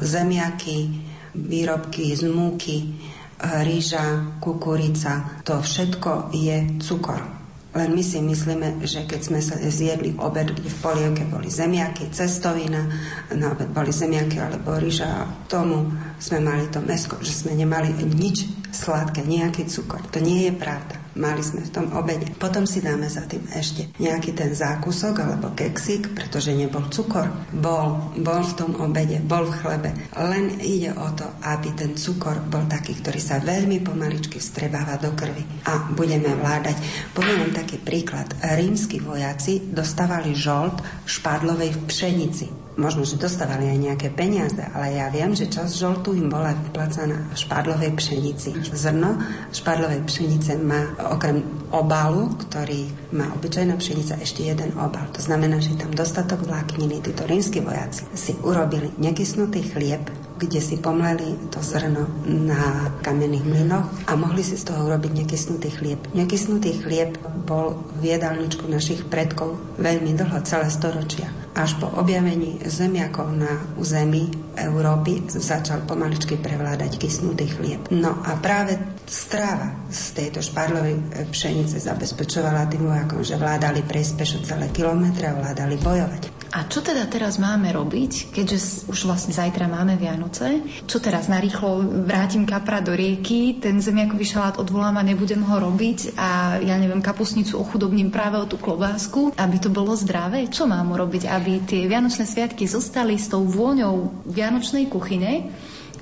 zemiaky, 0.00 0.90
výrobky 1.36 2.16
z 2.16 2.26
múky, 2.28 2.96
rýža, 3.40 4.40
kukurica, 4.40 5.44
to 5.44 5.60
všetko 5.60 6.32
je 6.32 6.80
cukor. 6.80 7.45
Len 7.76 7.92
my 7.92 8.00
si 8.00 8.24
myslíme, 8.24 8.80
že 8.88 9.04
keď 9.04 9.20
sme 9.20 9.40
sa 9.44 9.60
zjedli 9.60 10.16
obed, 10.16 10.48
kde 10.56 10.72
v 10.72 10.80
polievke 10.80 11.24
boli 11.28 11.52
zemiaky, 11.52 12.08
cestovina, 12.08 12.88
na 13.36 13.52
obed 13.52 13.68
boli 13.68 13.92
zemiaky 13.92 14.40
alebo 14.40 14.80
ryža, 14.80 15.28
tomu 15.44 15.92
sme 16.16 16.40
mali 16.40 16.72
to 16.72 16.80
mesko, 16.80 17.20
že 17.20 17.36
sme 17.44 17.52
nemali 17.52 17.92
nič 18.16 18.48
sladké, 18.72 19.20
nejaký 19.28 19.68
cukor. 19.68 20.00
To 20.08 20.18
nie 20.24 20.48
je 20.48 20.52
pravda 20.56 21.05
mali 21.16 21.40
sme 21.40 21.64
v 21.64 21.72
tom 21.72 21.86
obede. 21.96 22.28
Potom 22.36 22.68
si 22.68 22.84
dáme 22.84 23.08
za 23.08 23.24
tým 23.24 23.42
ešte 23.50 23.88
nejaký 23.96 24.36
ten 24.36 24.52
zákusok 24.52 25.14
alebo 25.24 25.56
keksik, 25.56 26.12
pretože 26.12 26.52
nebol 26.52 26.86
cukor. 26.92 27.26
Bol, 27.50 28.12
bol 28.20 28.40
v 28.44 28.54
tom 28.54 28.76
obede, 28.78 29.18
bol 29.24 29.48
v 29.48 29.56
chlebe. 29.64 29.90
Len 30.14 30.60
ide 30.60 30.92
o 30.92 31.08
to, 31.16 31.26
aby 31.42 31.72
ten 31.72 31.96
cukor 31.96 32.38
bol 32.46 32.68
taký, 32.68 33.00
ktorý 33.00 33.18
sa 33.18 33.40
veľmi 33.40 33.80
pomaličky 33.80 34.38
vstrebáva 34.38 35.00
do 35.00 35.16
krvi 35.16 35.42
a 35.66 35.88
budeme 35.96 36.36
vládať. 36.36 36.76
Poviem 37.16 37.48
vám 37.48 37.54
taký 37.56 37.80
príklad. 37.80 38.28
Rímsky 38.44 39.00
vojaci 39.00 39.72
dostávali 39.72 40.36
žolt 40.36 40.84
špádlovej 41.08 41.88
pšenici 41.88 42.65
možno, 42.76 43.08
že 43.08 43.16
dostávali 43.16 43.72
aj 43.72 43.78
nejaké 43.80 44.08
peniaze, 44.12 44.60
ale 44.60 45.00
ja 45.00 45.08
viem, 45.08 45.32
že 45.32 45.48
čas 45.48 45.80
žoltu 45.80 46.12
im 46.12 46.28
bola 46.28 46.52
vyplacaná 46.52 47.32
špádlovej 47.32 47.96
pšenici. 47.96 48.52
Zrno 48.76 49.16
špádlovej 49.50 50.04
pšenice 50.04 50.60
má 50.60 50.92
okrem 51.12 51.40
obalu, 51.72 52.36
ktorý 52.46 52.88
má 53.16 53.32
obyčajná 53.40 53.74
pšenica, 53.80 54.20
ešte 54.20 54.44
jeden 54.44 54.76
obal. 54.76 55.08
To 55.16 55.20
znamená, 55.24 55.58
že 55.58 55.76
tam 55.80 55.92
dostatok 55.96 56.44
vlákniny. 56.44 57.00
Títo 57.00 57.24
rímsky 57.24 57.64
vojaci 57.64 58.04
si 58.12 58.36
urobili 58.44 58.92
nekysnutý 59.00 59.64
chlieb, 59.72 60.04
kde 60.36 60.60
si 60.60 60.76
pomleli 60.76 61.48
to 61.48 61.58
zrno 61.64 62.06
na 62.28 62.92
kamenných 63.00 63.44
mlynoch 63.44 63.88
a 64.06 64.12
mohli 64.14 64.44
si 64.44 64.56
z 64.60 64.68
toho 64.68 64.86
urobiť 64.86 65.26
nekysnutý 65.26 65.68
chlieb. 65.72 66.00
Nekysnutý 66.12 66.80
chlieb 66.84 67.16
bol 67.48 67.80
v 67.98 68.16
jedálničku 68.16 68.68
našich 68.68 69.04
predkov 69.08 69.56
veľmi 69.80 70.12
dlho, 70.16 70.38
celé 70.44 70.68
storočia 70.68 71.28
až 71.56 71.80
po 71.80 71.88
objavení 71.88 72.60
zemiakov 72.68 73.32
na 73.32 73.48
území 73.80 74.28
Európy 74.60 75.24
začal 75.24 75.88
pomaličky 75.88 76.36
prevládať 76.36 77.00
kysnutý 77.00 77.48
chlieb. 77.48 77.80
No 77.88 78.12
a 78.12 78.36
práve 78.36 78.76
strava 79.08 79.88
z 79.88 80.12
tejto 80.12 80.44
šparlovej 80.44 81.00
pšenice 81.32 81.80
zabezpečovala 81.80 82.68
tým 82.68 82.84
vojakom, 82.92 83.24
že 83.24 83.40
vládali 83.40 83.80
prejsť 83.88 84.12
pešo 84.20 84.38
celé 84.44 84.68
kilometre 84.68 85.32
a 85.32 85.38
vládali 85.38 85.80
bojovať. 85.80 86.35
A 86.56 86.64
čo 86.64 86.80
teda 86.80 87.04
teraz 87.04 87.36
máme 87.36 87.68
robiť, 87.68 88.32
keďže 88.32 88.88
už 88.88 89.04
vlastne 89.04 89.36
zajtra 89.36 89.68
máme 89.68 90.00
Vianoce? 90.00 90.64
Čo 90.88 91.04
teraz 91.04 91.28
narýchlo 91.28 91.84
vrátim 92.08 92.48
kapra 92.48 92.80
do 92.80 92.96
rieky, 92.96 93.60
ten 93.60 93.76
zemiakový 93.76 94.24
šalát 94.24 94.56
odvolám 94.56 94.96
a 94.96 95.04
nebudem 95.04 95.44
ho 95.44 95.56
robiť 95.60 96.16
a 96.16 96.56
ja 96.64 96.80
neviem, 96.80 97.04
kapusnicu 97.04 97.60
ochudobním 97.60 98.08
práve 98.08 98.40
o 98.40 98.48
tú 98.48 98.56
klobásku, 98.56 99.36
aby 99.36 99.56
to 99.60 99.68
bolo 99.68 99.92
zdravé? 100.00 100.48
Čo 100.48 100.64
mám 100.64 100.96
robiť, 100.96 101.28
aby 101.28 101.60
tie 101.68 101.84
Vianočné 101.84 102.24
sviatky 102.24 102.64
zostali 102.64 103.20
s 103.20 103.28
tou 103.28 103.44
vôňou 103.44 104.24
vianočnej 104.24 104.88
kuchyne? 104.88 105.52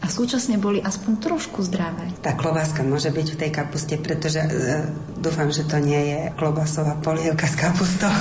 A 0.04 0.06
súčasne 0.12 0.60
boli 0.60 0.84
aspoň 0.84 1.16
trošku 1.16 1.64
zdravé. 1.64 2.12
Tá 2.20 2.36
klobáska 2.36 2.84
môže 2.84 3.08
byť 3.08 3.26
v 3.32 3.40
tej 3.40 3.50
kapuste, 3.56 3.96
pretože 3.96 4.36
e, 4.36 4.48
dúfam, 5.16 5.48
že 5.48 5.64
to 5.64 5.80
nie 5.80 6.12
je 6.12 6.20
klobásová 6.36 7.00
polievka 7.00 7.48
s 7.48 7.56
kapustou. 7.56 8.12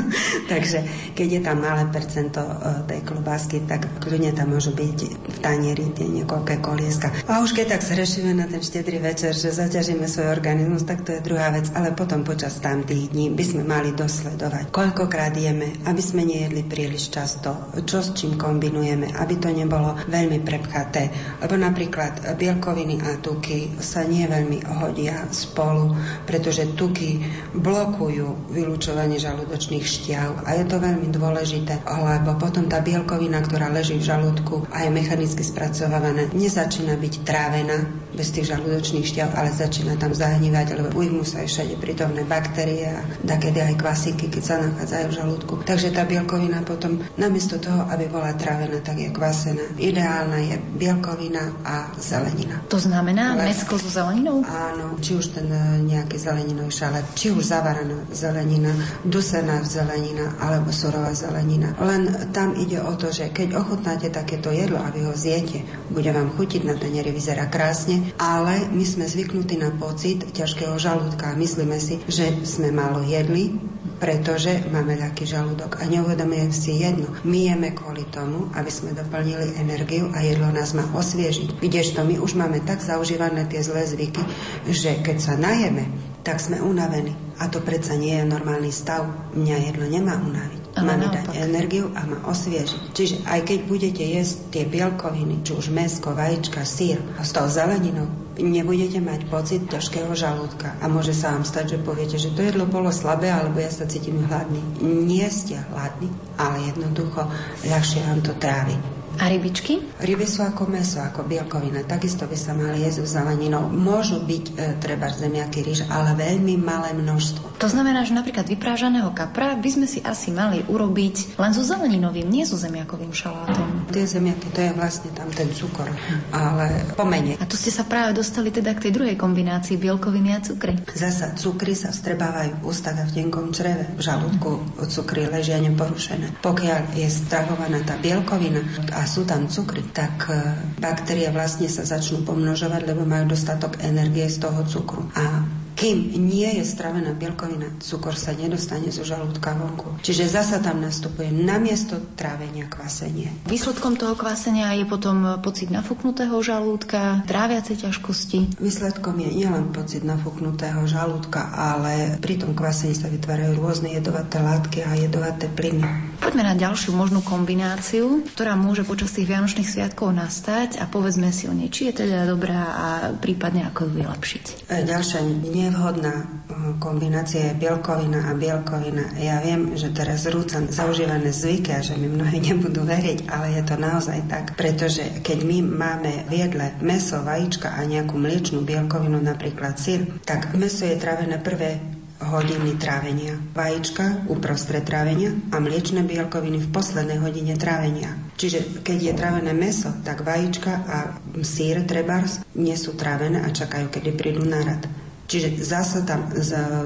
Takže 0.52 1.12
keď 1.12 1.28
je 1.28 1.40
tam 1.44 1.60
malé 1.60 1.84
percento 1.92 2.40
e, 2.40 2.88
tej 2.88 3.00
klobásky, 3.04 3.68
tak 3.68 3.84
kľudne 4.00 4.32
tam 4.32 4.56
môžu 4.56 4.72
byť 4.72 4.98
v 5.12 5.38
tanieri 5.44 5.92
tie 5.92 6.08
niekoľké 6.08 6.56
kolieska. 6.64 7.12
A 7.28 7.44
už 7.44 7.52
keď 7.52 7.76
tak 7.76 7.84
zrešíme 7.84 8.32
na 8.32 8.48
ten 8.48 8.64
štedrý 8.64 8.96
večer, 8.96 9.36
že 9.36 9.52
zaťažíme 9.52 10.08
svoj 10.08 10.32
organizmus, 10.32 10.88
tak 10.88 11.04
to 11.04 11.12
je 11.12 11.20
druhá 11.20 11.52
vec. 11.52 11.68
Ale 11.76 11.92
potom 11.92 12.24
počas 12.24 12.56
tam 12.64 12.80
tých 12.88 13.12
dní 13.12 13.28
by 13.36 13.44
sme 13.44 13.68
mali 13.68 13.92
dosledovať, 13.92 14.72
koľkokrát 14.72 15.36
jeme, 15.36 15.84
aby 15.84 16.00
sme 16.00 16.24
nejedli 16.24 16.64
príliš 16.64 17.12
často, 17.12 17.76
čo 17.84 18.00
s 18.00 18.16
čím 18.16 18.40
kombinujeme, 18.40 19.12
aby 19.20 19.36
to 19.36 19.52
nebolo 19.52 20.00
veľmi 20.08 20.40
prepchaté 20.40 21.25
lebo 21.42 21.54
napríklad 21.56 22.36
bielkoviny 22.36 23.02
a 23.02 23.20
tuky 23.20 23.76
sa 23.82 24.06
nie 24.06 24.24
veľmi 24.24 24.64
hodia 24.80 25.28
spolu, 25.30 25.92
pretože 26.24 26.72
tuky 26.76 27.20
blokujú 27.56 28.52
vylúčovanie 28.52 29.20
žalúdočných 29.20 29.84
šťav. 29.84 30.48
A 30.48 30.56
je 30.56 30.64
to 30.64 30.76
veľmi 30.80 31.08
dôležité, 31.12 31.84
lebo 31.84 32.36
potom 32.40 32.66
tá 32.70 32.80
bielkovina, 32.80 33.42
ktorá 33.44 33.68
leží 33.68 33.98
v 34.00 34.08
žalúdku 34.08 34.68
a 34.72 34.86
je 34.86 34.90
mechanicky 34.90 35.42
spracovávaná, 35.42 36.30
nezačína 36.32 36.96
byť 36.96 37.14
trávená 37.26 38.05
bez 38.16 38.32
tých 38.32 38.48
žalúdočných 38.50 39.04
šťav, 39.04 39.36
ale 39.36 39.52
začína 39.52 40.00
tam 40.00 40.16
zahnívať, 40.16 40.80
lebo 40.80 40.88
ujmú 40.96 41.22
sa 41.22 41.44
aj 41.44 41.48
všade 41.52 41.74
prítomné 41.76 42.24
baktérie 42.24 42.88
a 42.88 43.04
takedy 43.28 43.60
aj 43.60 43.76
kvasiky, 43.76 44.32
keď 44.32 44.42
sa 44.42 44.56
nachádzajú 44.64 45.04
v 45.12 45.16
žalúdku. 45.20 45.54
Takže 45.68 45.92
tá 45.92 46.08
bielkovina 46.08 46.64
potom 46.64 47.04
namiesto 47.20 47.60
toho, 47.60 47.84
aby 47.92 48.08
bola 48.08 48.32
trávená, 48.32 48.80
tak 48.80 48.96
je 48.96 49.12
kvasená. 49.12 49.76
Ideálna 49.76 50.38
je 50.40 50.56
bielkovina 50.80 51.52
a 51.62 51.92
zelenina. 52.00 52.64
To 52.72 52.80
znamená 52.80 53.36
Ale, 53.36 53.52
mesko 53.52 53.76
so 53.76 53.92
zeleninou? 53.92 54.40
Áno, 54.48 54.96
či 55.04 55.12
už 55.12 55.36
ten 55.36 55.48
e, 55.52 55.84
nejaký 55.84 56.16
zeleninový 56.16 56.72
šalát, 56.72 57.04
či 57.12 57.28
už 57.28 57.44
zavaraná 57.44 58.08
zelenina, 58.08 58.72
dusená 59.04 59.60
zelenina 59.66 60.40
alebo 60.40 60.72
surová 60.72 61.12
zelenina. 61.12 61.76
Len 61.76 62.32
tam 62.32 62.56
ide 62.56 62.80
o 62.80 62.96
to, 62.96 63.12
že 63.12 63.28
keď 63.34 63.60
ochutnáte 63.60 64.08
takéto 64.08 64.48
jedlo 64.48 64.80
a 64.80 64.88
vy 64.88 65.04
ho 65.04 65.12
zjete, 65.12 65.66
bude 65.90 66.08
vám 66.08 66.32
chutiť, 66.32 66.62
na 66.64 66.74
tanieri 66.78 67.10
vyzerá 67.10 67.50
krásne, 67.50 68.05
ale 68.14 68.70
my 68.70 68.84
sme 68.86 69.04
zvyknutí 69.04 69.58
na 69.58 69.74
pocit 69.74 70.22
ťažkého 70.30 70.78
žalúdka 70.78 71.34
a 71.34 71.38
myslíme 71.38 71.76
si, 71.82 71.98
že 72.06 72.30
sme 72.46 72.70
málo 72.70 73.02
jedli, 73.02 73.58
pretože 73.96 74.68
máme 74.68 75.00
ľahký 75.00 75.24
žalúdok 75.24 75.80
a 75.80 75.88
neuvedomujeme 75.88 76.52
si 76.52 76.84
jedno. 76.84 77.08
My 77.24 77.48
jeme 77.48 77.72
kvôli 77.72 78.04
tomu, 78.12 78.52
aby 78.52 78.68
sme 78.68 78.92
doplnili 78.92 79.56
energiu 79.56 80.12
a 80.12 80.20
jedlo 80.20 80.52
nás 80.52 80.76
má 80.76 80.84
osviežiť. 80.92 81.60
Kdežto 81.60 82.04
my 82.04 82.20
už 82.20 82.36
máme 82.36 82.60
tak 82.62 82.84
zaužívané 82.84 83.48
tie 83.48 83.64
zlé 83.64 83.88
zvyky, 83.88 84.20
že 84.68 85.00
keď 85.00 85.16
sa 85.16 85.34
najeme, 85.40 85.88
tak 86.20 86.42
sme 86.42 86.60
unavení. 86.60 87.14
A 87.40 87.48
to 87.48 87.62
predsa 87.62 87.96
nie 87.96 88.12
je 88.18 88.26
normálny 88.26 88.74
stav. 88.74 89.06
Mňa 89.32 89.56
jedlo 89.72 89.86
nemá 89.88 90.18
unaviť. 90.20 90.65
Má 90.76 90.92
mi 91.00 91.08
dať 91.08 91.32
energiu 91.40 91.88
a 91.96 92.04
má 92.04 92.20
osviežiť. 92.28 92.92
Čiže 92.92 93.16
aj 93.24 93.40
keď 93.48 93.58
budete 93.64 94.04
jesť 94.04 94.52
tie 94.52 94.64
bielkoviny, 94.68 95.40
či 95.40 95.56
už 95.56 95.72
mesko, 95.72 96.12
vajíčka, 96.12 96.68
sír 96.68 97.00
a 97.16 97.24
s 97.24 97.32
tou 97.32 97.48
zeleninou, 97.48 98.12
nebudete 98.36 99.00
mať 99.00 99.24
pocit 99.32 99.64
ťažkého 99.64 100.12
žalúdka. 100.12 100.76
A 100.84 100.92
môže 100.92 101.16
sa 101.16 101.32
vám 101.32 101.48
stať, 101.48 101.76
že 101.76 101.84
poviete, 101.84 102.20
že 102.20 102.32
to 102.36 102.44
jedlo 102.44 102.68
bolo 102.68 102.92
slabé, 102.92 103.32
alebo 103.32 103.56
ja 103.56 103.72
sa 103.72 103.88
cítim 103.88 104.20
hladný. 104.28 104.60
Nie 104.84 105.32
ste 105.32 105.56
hladní, 105.72 106.12
ale 106.36 106.68
jednoducho 106.68 107.24
ľahšie 107.64 108.04
vám 108.04 108.20
to 108.20 108.36
trávi. 108.36 108.95
A 109.16 109.32
rybičky? 109.32 109.80
Ryby 109.96 110.26
sú 110.28 110.44
ako 110.44 110.68
meso, 110.68 111.00
ako 111.00 111.24
bielkovina. 111.24 111.80
Takisto 111.88 112.28
by 112.28 112.36
sa 112.36 112.52
mali 112.52 112.84
jesť 112.84 113.08
zeleninou. 113.08 113.72
Môžu 113.72 114.20
byť 114.20 114.44
e, 114.44 114.52
treba 114.76 115.08
zemiaky 115.08 115.64
rýž, 115.64 115.88
ale 115.88 116.12
veľmi 116.12 116.60
malé 116.60 116.92
množstvo. 116.92 117.56
To 117.56 117.68
znamená, 117.72 118.04
že 118.04 118.12
napríklad 118.12 118.44
vyprážaného 118.44 119.08
kapra 119.16 119.56
by 119.56 119.70
sme 119.72 119.86
si 119.88 120.04
asi 120.04 120.28
mali 120.28 120.60
urobiť 120.68 121.40
len 121.40 121.52
so 121.56 121.64
zeleninovým, 121.64 122.28
nie 122.28 122.44
so 122.44 122.60
zemiakovým 122.60 123.16
šalátom. 123.16 123.88
Tie 123.88 124.04
zemiaky, 124.04 124.52
to 124.52 124.60
je 124.60 124.72
vlastne 124.76 125.08
tam 125.16 125.32
ten 125.32 125.48
cukor, 125.48 125.88
ale 126.36 126.92
pomene. 126.92 127.40
A 127.40 127.48
tu 127.48 127.56
ste 127.56 127.72
sa 127.72 127.88
práve 127.88 128.12
dostali 128.12 128.52
teda 128.52 128.76
k 128.76 128.88
tej 128.88 128.92
druhej 128.92 129.16
kombinácii 129.16 129.80
bielkoviny 129.80 130.36
a 130.36 130.44
cukry. 130.44 130.76
Zasa 130.92 131.32
cukry 131.32 131.72
sa 131.72 131.88
vstrebávajú 131.88 132.60
v 132.60 132.64
ústach 132.68 133.00
a 133.00 133.08
v 133.08 133.24
tenkom 133.24 133.48
čreve. 133.56 133.96
V 133.96 134.02
žalúdku 134.04 134.84
cukry 134.92 135.24
ležia 135.24 135.56
neporušené. 135.64 136.44
Pokiaľ 136.44 136.92
je 136.92 137.08
stravovaná 137.08 137.80
tá 137.88 137.96
bielkovina 137.96 138.60
a 138.92 139.05
sú 139.06 139.24
tam 139.24 139.46
cukry, 139.46 139.86
tak 139.94 140.28
e, 140.28 140.34
baktérie 140.82 141.30
vlastne 141.30 141.70
sa 141.70 141.86
začnú 141.86 142.26
pomnožovať, 142.26 142.82
lebo 142.84 143.06
majú 143.06 143.32
dostatok 143.32 143.80
energie 143.80 144.26
z 144.26 144.42
toho 144.42 144.60
cukru. 144.66 145.06
A 145.14 145.46
kým 145.76 146.16
nie 146.16 146.48
je 146.56 146.64
stravená 146.64 147.12
bielkovina, 147.12 147.68
cukor 147.84 148.16
sa 148.16 148.32
nedostane 148.32 148.88
zo 148.88 149.04
žalúdka 149.04 149.52
vonku. 149.52 150.00
Čiže 150.00 150.24
zasa 150.24 150.56
tam 150.64 150.80
nastupuje 150.80 151.28
namiesto 151.28 152.00
trávenia 152.16 152.64
kvasenie. 152.64 153.28
Výsledkom 153.44 154.00
toho 154.00 154.16
kvasenia 154.16 154.72
je 154.72 154.88
potom 154.88 155.36
pocit 155.44 155.68
nafúknutého 155.68 156.32
žalúdka, 156.40 157.28
tráviace 157.28 157.76
ťažkosti. 157.76 158.56
Výsledkom 158.56 159.20
je 159.20 159.30
nielen 159.44 159.68
pocit 159.76 160.00
nafúknutého 160.00 160.80
žalúdka, 160.88 161.52
ale 161.52 162.16
pri 162.24 162.40
tom 162.40 162.56
kvasení 162.56 162.96
sa 162.96 163.12
vytvárajú 163.12 163.60
rôzne 163.60 163.92
jedovaté 163.92 164.40
látky 164.40 164.80
a 164.80 164.96
jedovaté 164.96 165.52
plyny. 165.52 165.84
Poďme 166.16 166.48
na 166.48 166.56
ďalšiu 166.56 166.96
možnú 166.96 167.20
kombináciu, 167.20 168.24
ktorá 168.32 168.56
môže 168.56 168.88
počas 168.88 169.12
tých 169.12 169.28
Vianočných 169.28 169.68
sviatkov 169.68 170.16
nastať 170.16 170.80
a 170.80 170.88
povedzme 170.88 171.28
si 171.28 171.44
o 171.44 171.52
nej, 171.52 171.68
či 171.68 171.92
je 171.92 172.02
teda 172.02 172.24
dobrá 172.24 172.72
a 172.72 172.86
prípadne 173.12 173.68
ako 173.68 173.84
ju 173.84 174.00
vylepšiť. 174.00 174.44
E, 174.72 174.88
ďalšia 174.88 175.20
nie 175.44 175.65
nevhodná 175.66 176.14
eh, 176.14 176.74
kombinácia 176.78 177.50
je 177.50 177.58
bielkovina 177.58 178.30
a 178.30 178.38
bielkovina. 178.38 179.18
Ja 179.18 179.42
viem, 179.42 179.74
že 179.74 179.90
teraz 179.90 180.24
rúcam 180.30 180.70
zaužívané 180.70 181.34
zvyky 181.34 181.74
a 181.74 181.82
že 181.82 181.98
mi 181.98 182.06
mnohí 182.06 182.38
nebudú 182.48 182.86
veriť, 182.86 183.26
ale 183.26 183.58
je 183.58 183.62
to 183.66 183.76
naozaj 183.76 184.18
tak, 184.30 184.54
pretože 184.54 185.22
keď 185.26 185.38
my 185.42 185.58
máme 185.66 186.12
v 186.30 186.32
jedle 186.46 186.66
meso, 186.80 187.18
vajíčka 187.20 187.74
a 187.74 187.82
nejakú 187.82 188.14
mliečnú 188.14 188.62
bielkovinu, 188.62 189.18
napríklad 189.18 189.76
sír, 189.76 190.06
tak 190.22 190.54
meso 190.54 190.86
je 190.86 190.96
trávené 190.96 191.42
prvé 191.42 191.96
hodiny 192.16 192.80
trávenia, 192.80 193.36
vajíčka 193.52 194.24
uprostred 194.32 194.88
trávenia 194.88 195.36
a 195.52 195.60
mliečne 195.60 196.00
bielkoviny 196.00 196.64
v 196.64 196.72
poslednej 196.72 197.20
hodine 197.20 197.60
trávenia. 197.60 198.16
Čiže 198.40 198.80
keď 198.80 198.98
je 199.00 199.12
trávené 199.12 199.52
meso, 199.52 199.92
tak 200.00 200.24
vajíčka 200.24 200.72
a 200.88 200.96
sír 201.44 201.84
trebárs 201.84 202.40
nie 202.56 202.76
sú 202.76 202.96
trávené 202.96 203.44
a 203.44 203.52
čakajú, 203.52 203.92
kedy 203.92 204.16
prídu 204.16 204.44
na 204.48 204.64
rad. 204.64 204.82
Čiže 205.26 205.48
zase 205.62 206.06
tam 206.06 206.30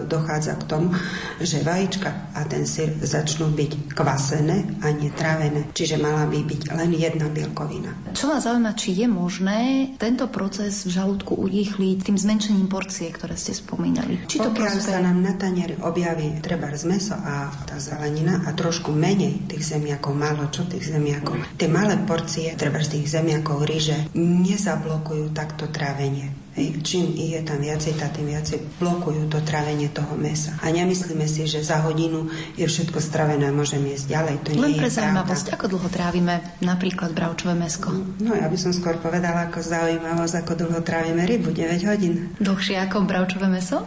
dochádza 0.09 0.57
k 0.57 0.65
tomu, 0.65 0.89
že 1.41 1.61
vajíčka 1.61 2.33
a 2.33 2.41
ten 2.49 2.65
syr 2.65 2.97
začnú 3.01 3.53
byť 3.53 3.93
kvasené 3.93 4.81
a 4.81 4.93
netrávené. 4.93 5.69
Čiže 5.77 6.01
mala 6.01 6.25
by 6.25 6.41
byť 6.41 6.63
len 6.73 6.91
jedna 6.97 7.29
bielkovina. 7.29 7.93
Čo 8.17 8.33
ma 8.33 8.41
zaujíma, 8.41 8.73
či 8.77 8.97
je 8.97 9.07
možné 9.07 9.61
tento 10.01 10.27
proces 10.33 10.89
v 10.89 10.91
žalúdku 10.97 11.37
urýchliť 11.37 12.09
tým 12.09 12.17
zmenšením 12.17 12.69
porcie, 12.73 13.13
ktoré 13.13 13.37
ste 13.37 13.53
spomínali? 13.53 14.25
Či 14.25 14.41
to 14.41 14.51
Pokiaľ 14.51 14.77
sa 14.81 15.05
nám 15.05 15.21
na 15.21 15.37
tanieri 15.37 15.77
objaví 15.79 16.41
treba 16.41 16.73
z 16.73 16.89
meso 16.89 17.15
a 17.15 17.53
tá 17.69 17.77
zelenina 17.77 18.49
a 18.49 18.57
trošku 18.57 18.91
menej 18.91 19.47
tých 19.47 19.77
zemiakov, 19.77 20.17
málo 20.17 20.49
čo 20.49 20.65
tých 20.65 20.89
zemiakov, 20.89 21.37
tie 21.61 21.69
malé 21.69 22.01
porcie 22.09 22.57
treba 22.57 22.81
z 22.81 22.99
tých 22.99 23.21
zemiakov 23.21 23.63
ríže 23.69 24.11
nezablokujú 24.17 25.37
takto 25.37 25.69
trávenie. 25.69 26.50
Hej, 26.51 26.83
čím 26.83 27.15
je 27.15 27.39
tam 27.47 27.63
viacej, 27.63 27.95
tá 27.95 28.11
tým 28.11 28.35
viacej 28.35 28.83
blokujú 28.83 29.31
to 29.31 29.39
trávenie 29.47 29.87
toho 29.87 30.19
mesa. 30.19 30.51
A 30.67 30.75
nemyslíme 30.75 31.23
si, 31.31 31.47
že 31.47 31.63
za 31.63 31.79
hodinu 31.79 32.27
je 32.59 32.67
všetko 32.67 32.99
stravené 32.99 33.47
a 33.47 33.55
môžeme 33.55 33.95
jesť 33.95 34.19
ďalej. 34.19 34.35
To 34.43 34.49
Len 34.59 34.75
pre 34.75 34.91
zaujímavosť, 34.91 35.47
ako 35.55 35.67
dlho 35.79 35.89
trávime 35.95 36.43
napríklad 36.59 37.15
bravčové 37.15 37.55
mesko? 37.55 37.95
No 38.19 38.35
ja 38.35 38.51
by 38.51 38.59
som 38.59 38.75
skôr 38.75 38.99
povedala 38.99 39.47
ako 39.47 39.63
zaujímavosť, 39.63 40.35
ako 40.43 40.53
dlho 40.59 40.81
trávime 40.83 41.23
rybu, 41.23 41.55
9 41.55 41.87
hodín. 41.87 42.35
Dlhšie 42.43 42.83
ako 42.83 43.07
bravčové 43.07 43.47
meso? 43.47 43.87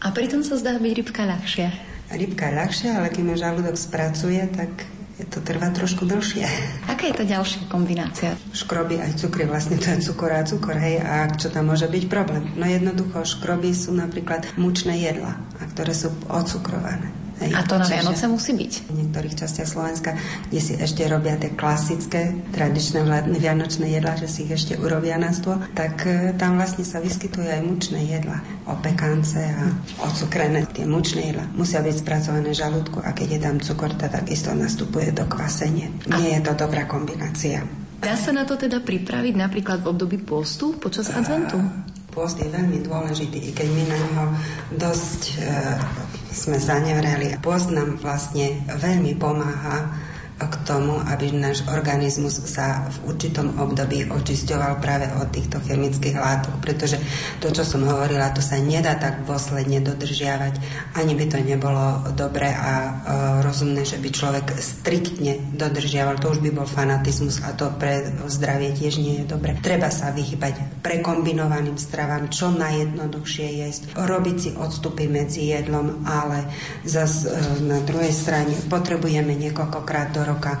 A 0.00 0.08
pritom 0.08 0.40
sa 0.40 0.56
zdá 0.56 0.80
byť 0.80 0.92
rybka 1.04 1.28
ľahšia. 1.28 1.68
Rybka 2.08 2.56
ľahšia, 2.56 3.04
ale 3.04 3.12
kým 3.12 3.36
žalúdok 3.36 3.76
spracuje, 3.76 4.40
tak 4.48 4.70
to 5.28 5.44
trvá 5.44 5.68
trošku 5.76 6.08
dlhšie. 6.08 6.48
Aká 6.98 7.14
je 7.14 7.22
to 7.22 7.30
ďalšia 7.30 7.70
kombinácia? 7.70 8.34
Škroby 8.50 8.98
aj 8.98 9.22
cukry, 9.22 9.46
vlastne 9.46 9.78
to 9.78 9.86
je 9.86 10.10
cukor 10.10 10.34
a 10.34 10.42
cukor, 10.42 10.74
hej, 10.82 10.98
a 10.98 11.30
čo 11.30 11.46
tam 11.46 11.70
môže 11.70 11.86
byť 11.86 12.10
problém? 12.10 12.50
No 12.58 12.66
jednoducho, 12.66 13.22
škroby 13.22 13.70
sú 13.70 13.94
napríklad 13.94 14.42
mučné 14.58 14.98
jedla, 15.06 15.38
a 15.38 15.62
ktoré 15.70 15.94
sú 15.94 16.10
odcukrované. 16.26 17.06
Hej. 17.38 17.54
A 17.54 17.60
to 17.62 17.78
na 17.78 17.86
Vianoce 17.86 18.26
musí 18.26 18.52
byť? 18.54 18.72
V 18.90 18.94
niektorých 18.98 19.34
častiach 19.38 19.68
Slovenska, 19.70 20.10
kde 20.50 20.60
si 20.60 20.74
ešte 20.74 21.06
robia 21.06 21.38
tie 21.38 21.54
klasické, 21.54 22.34
tradičné 22.50 23.06
vianočné 23.38 23.94
jedlá, 23.94 24.18
že 24.18 24.26
si 24.26 24.44
ich 24.46 24.52
ešte 24.54 24.74
urobia 24.74 25.14
na 25.16 25.30
stôl, 25.30 25.62
tak 25.74 26.02
e, 26.04 26.34
tam 26.34 26.58
vlastne 26.58 26.82
sa 26.82 26.98
vyskytujú 26.98 27.46
aj 27.46 27.62
mučné 27.62 28.00
jedlá. 28.10 28.42
Opekance 28.66 29.38
a 29.38 29.70
ocukrené. 30.02 30.66
Tie 30.74 30.84
mučné 30.84 31.30
jedlá 31.30 31.46
musia 31.54 31.78
byť 31.78 31.94
spracované 32.02 32.50
žalúdku 32.50 32.98
a 33.00 33.14
keď 33.14 33.28
je 33.38 33.40
tam 33.40 33.56
cukor, 33.62 33.90
tak 33.94 34.18
takisto 34.18 34.50
nastupuje 34.52 35.14
do 35.14 35.24
kvasenie. 35.30 35.94
Nie 36.18 36.38
je 36.38 36.42
to 36.42 36.52
dobrá 36.58 36.90
kombinácia. 36.90 37.62
Dá 37.98 38.14
sa 38.14 38.30
na 38.30 38.46
to 38.46 38.54
teda 38.54 38.78
pripraviť 38.78 39.34
napríklad 39.34 39.82
v 39.82 39.90
období 39.90 40.18
postu 40.22 40.78
počas 40.78 41.10
adventu? 41.10 41.58
Pôst 42.14 42.38
je 42.38 42.46
veľmi 42.46 42.82
dôležitý, 42.86 43.38
i 43.42 43.50
keď 43.50 43.68
my 43.74 43.82
na 43.90 43.98
neho 43.98 44.26
dosť 44.74 45.22
e, 45.28 45.42
sme 46.38 46.62
zanevreli. 46.62 47.34
Pôst 47.42 47.74
nám 47.74 47.98
vlastne 47.98 48.62
veľmi 48.70 49.18
pomáha 49.18 49.90
k 50.38 50.54
tomu, 50.62 51.02
aby 51.02 51.34
náš 51.34 51.66
organizmus 51.66 52.38
sa 52.46 52.86
v 52.86 53.10
určitom 53.10 53.58
období 53.58 54.06
očisťoval 54.06 54.78
práve 54.78 55.10
od 55.18 55.26
týchto 55.34 55.58
chemických 55.66 56.14
látok, 56.14 56.54
pretože 56.62 57.02
to, 57.42 57.50
čo 57.50 57.66
som 57.66 57.82
hovorila, 57.82 58.30
to 58.30 58.38
sa 58.38 58.54
nedá 58.62 58.94
tak 58.94 59.26
dôsledne 59.26 59.82
dodržiavať. 59.82 60.54
Ani 60.94 61.18
by 61.18 61.26
to 61.26 61.38
nebolo 61.42 62.06
dobré 62.14 62.54
a 62.54 62.72
e, 62.78 62.90
rozumné, 63.42 63.82
že 63.82 63.98
by 63.98 64.08
človek 64.14 64.46
striktne 64.62 65.42
dodržiaval. 65.58 66.22
To 66.22 66.30
už 66.30 66.38
by 66.38 66.50
bol 66.54 66.70
fanatizmus 66.70 67.42
a 67.42 67.58
to 67.58 67.74
pre 67.74 68.06
zdravie 68.30 68.70
tiež 68.78 69.02
nie 69.02 69.22
je 69.22 69.26
dobré. 69.26 69.58
Treba 69.58 69.90
sa 69.90 70.14
vyhybať 70.14 70.86
prekombinovaným 70.86 71.74
stravám, 71.74 72.30
čo 72.30 72.54
najjednoduchšie 72.54 73.66
jesť, 73.66 73.82
robiť 73.98 74.36
si 74.38 74.50
odstupy 74.54 75.10
medzi 75.10 75.50
jedlom, 75.50 76.06
ale 76.06 76.46
zas 76.86 77.26
e, 77.26 77.34
na 77.66 77.82
druhej 77.82 78.14
strane 78.14 78.54
potrebujeme 78.70 79.34
niekoľkokrát 79.34 80.14
do 80.14 80.27
roka 80.28 80.60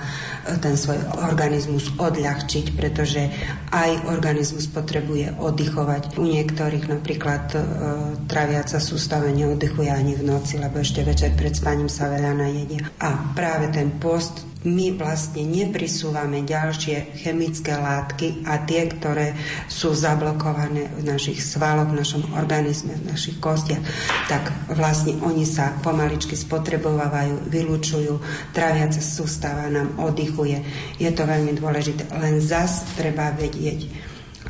ten 0.56 0.74
svoj 0.80 0.96
organizmus 1.20 1.92
odľahčiť, 2.00 2.72
pretože 2.72 3.28
aj 3.68 4.08
organizmus 4.08 4.64
potrebuje 4.72 5.36
oddychovať. 5.36 6.16
U 6.16 6.24
niektorých 6.24 6.88
napríklad 6.88 7.44
e, 7.52 7.58
traviaca 8.24 8.80
sústava 8.80 9.28
neoddychuje 9.28 9.92
ani 9.92 10.16
v 10.16 10.24
noci, 10.24 10.56
lebo 10.56 10.80
ešte 10.80 11.04
večer 11.04 11.36
pred 11.36 11.52
spaním 11.52 11.92
sa 11.92 12.08
veľa 12.08 12.32
najedia. 12.32 12.88
A 13.04 13.36
práve 13.36 13.68
ten 13.68 13.92
post 14.00 14.47
my 14.68 14.92
vlastne 15.00 15.48
neprisúvame 15.48 16.44
ďalšie 16.44 17.16
chemické 17.16 17.72
látky 17.72 18.44
a 18.44 18.60
tie, 18.68 18.84
ktoré 18.92 19.32
sú 19.66 19.96
zablokované 19.96 20.92
v 20.92 21.08
našich 21.08 21.40
svaloch, 21.40 21.88
v 21.88 22.04
našom 22.04 22.22
organizme, 22.36 23.00
v 23.00 23.08
našich 23.16 23.40
kostiach, 23.40 23.80
tak 24.28 24.52
vlastne 24.76 25.16
oni 25.24 25.48
sa 25.48 25.72
pomaličky 25.80 26.36
spotrebovávajú, 26.36 27.48
vylúčujú, 27.48 28.20
traviaca 28.52 29.00
sústava 29.00 29.66
nám 29.72 29.96
oddychuje. 29.96 30.60
Je 31.00 31.10
to 31.10 31.24
veľmi 31.24 31.56
dôležité. 31.56 32.12
Len 32.12 32.44
zas 32.44 32.84
treba 33.00 33.32
vedieť, 33.32 33.88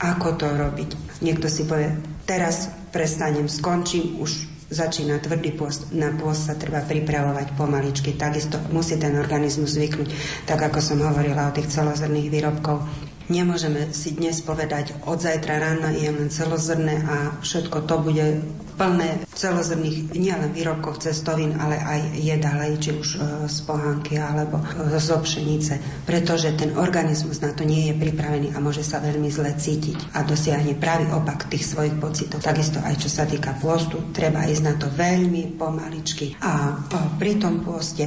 ako 0.03 0.35
to 0.35 0.47
robiť. 0.51 0.91
Niekto 1.23 1.47
si 1.47 1.63
povie, 1.67 1.95
teraz 2.27 2.71
prestanem, 2.91 3.47
skončím, 3.47 4.19
už 4.19 4.58
začína 4.69 5.19
tvrdý 5.19 5.57
post. 5.57 5.93
Na 5.97 6.13
post 6.13 6.49
sa 6.49 6.55
treba 6.55 6.85
pripravovať 6.85 7.57
pomaličky. 7.57 8.15
Takisto 8.15 8.61
musí 8.69 9.01
ten 9.01 9.17
organizmus 9.17 9.75
zvyknúť. 9.75 10.09
Tak 10.45 10.73
ako 10.73 10.79
som 10.81 11.01
hovorila 11.01 11.49
o 11.49 11.55
tých 11.57 11.73
celozrných 11.73 12.29
výrobkov. 12.29 13.08
Nemôžeme 13.29 13.93
si 13.93 14.17
dnes 14.17 14.41
povedať, 14.41 14.97
od 15.05 15.21
zajtra 15.21 15.61
rána 15.61 15.93
jem 15.93 16.17
len 16.17 16.33
celozrné 16.33 17.05
a 17.05 17.37
všetko 17.45 17.85
to 17.85 18.01
bude 18.01 18.41
plné 18.79 19.27
celozrných 19.35 20.15
nielen 20.15 20.55
výrobkov 20.55 21.03
cestovín, 21.03 21.59
ale 21.59 21.77
aj 21.77 22.01
jedálej, 22.15 22.73
či 22.79 22.91
už 22.95 23.09
e, 23.15 23.19
z 23.51 23.59
pohánky 23.67 24.17
alebo 24.17 24.63
e, 24.63 24.97
zo 25.03 25.19
pšenice. 25.19 26.07
Pretože 26.07 26.55
ten 26.55 26.73
organizmus 26.79 27.43
na 27.43 27.51
to 27.51 27.67
nie 27.67 27.91
je 27.91 27.95
pripravený 27.99 28.55
a 28.55 28.63
môže 28.63 28.87
sa 28.87 29.03
veľmi 29.03 29.27
zle 29.29 29.51
cítiť 29.51 30.15
a 30.15 30.23
dosiahne 30.23 30.79
pravý 30.79 31.11
opak 31.11 31.51
tých 31.51 31.67
svojich 31.67 31.99
pocitov. 31.99 32.39
Takisto 32.41 32.79
aj 32.81 32.97
čo 33.03 33.11
sa 33.11 33.27
týka 33.27 33.59
pôstu, 33.59 34.15
treba 34.15 34.47
ísť 34.47 34.63
na 34.63 34.75
to 34.79 34.87
veľmi 34.95 35.59
pomaličky. 35.59 36.39
A 36.39 36.79
pri 37.19 37.43
tom 37.43 37.67
pôste 37.67 38.07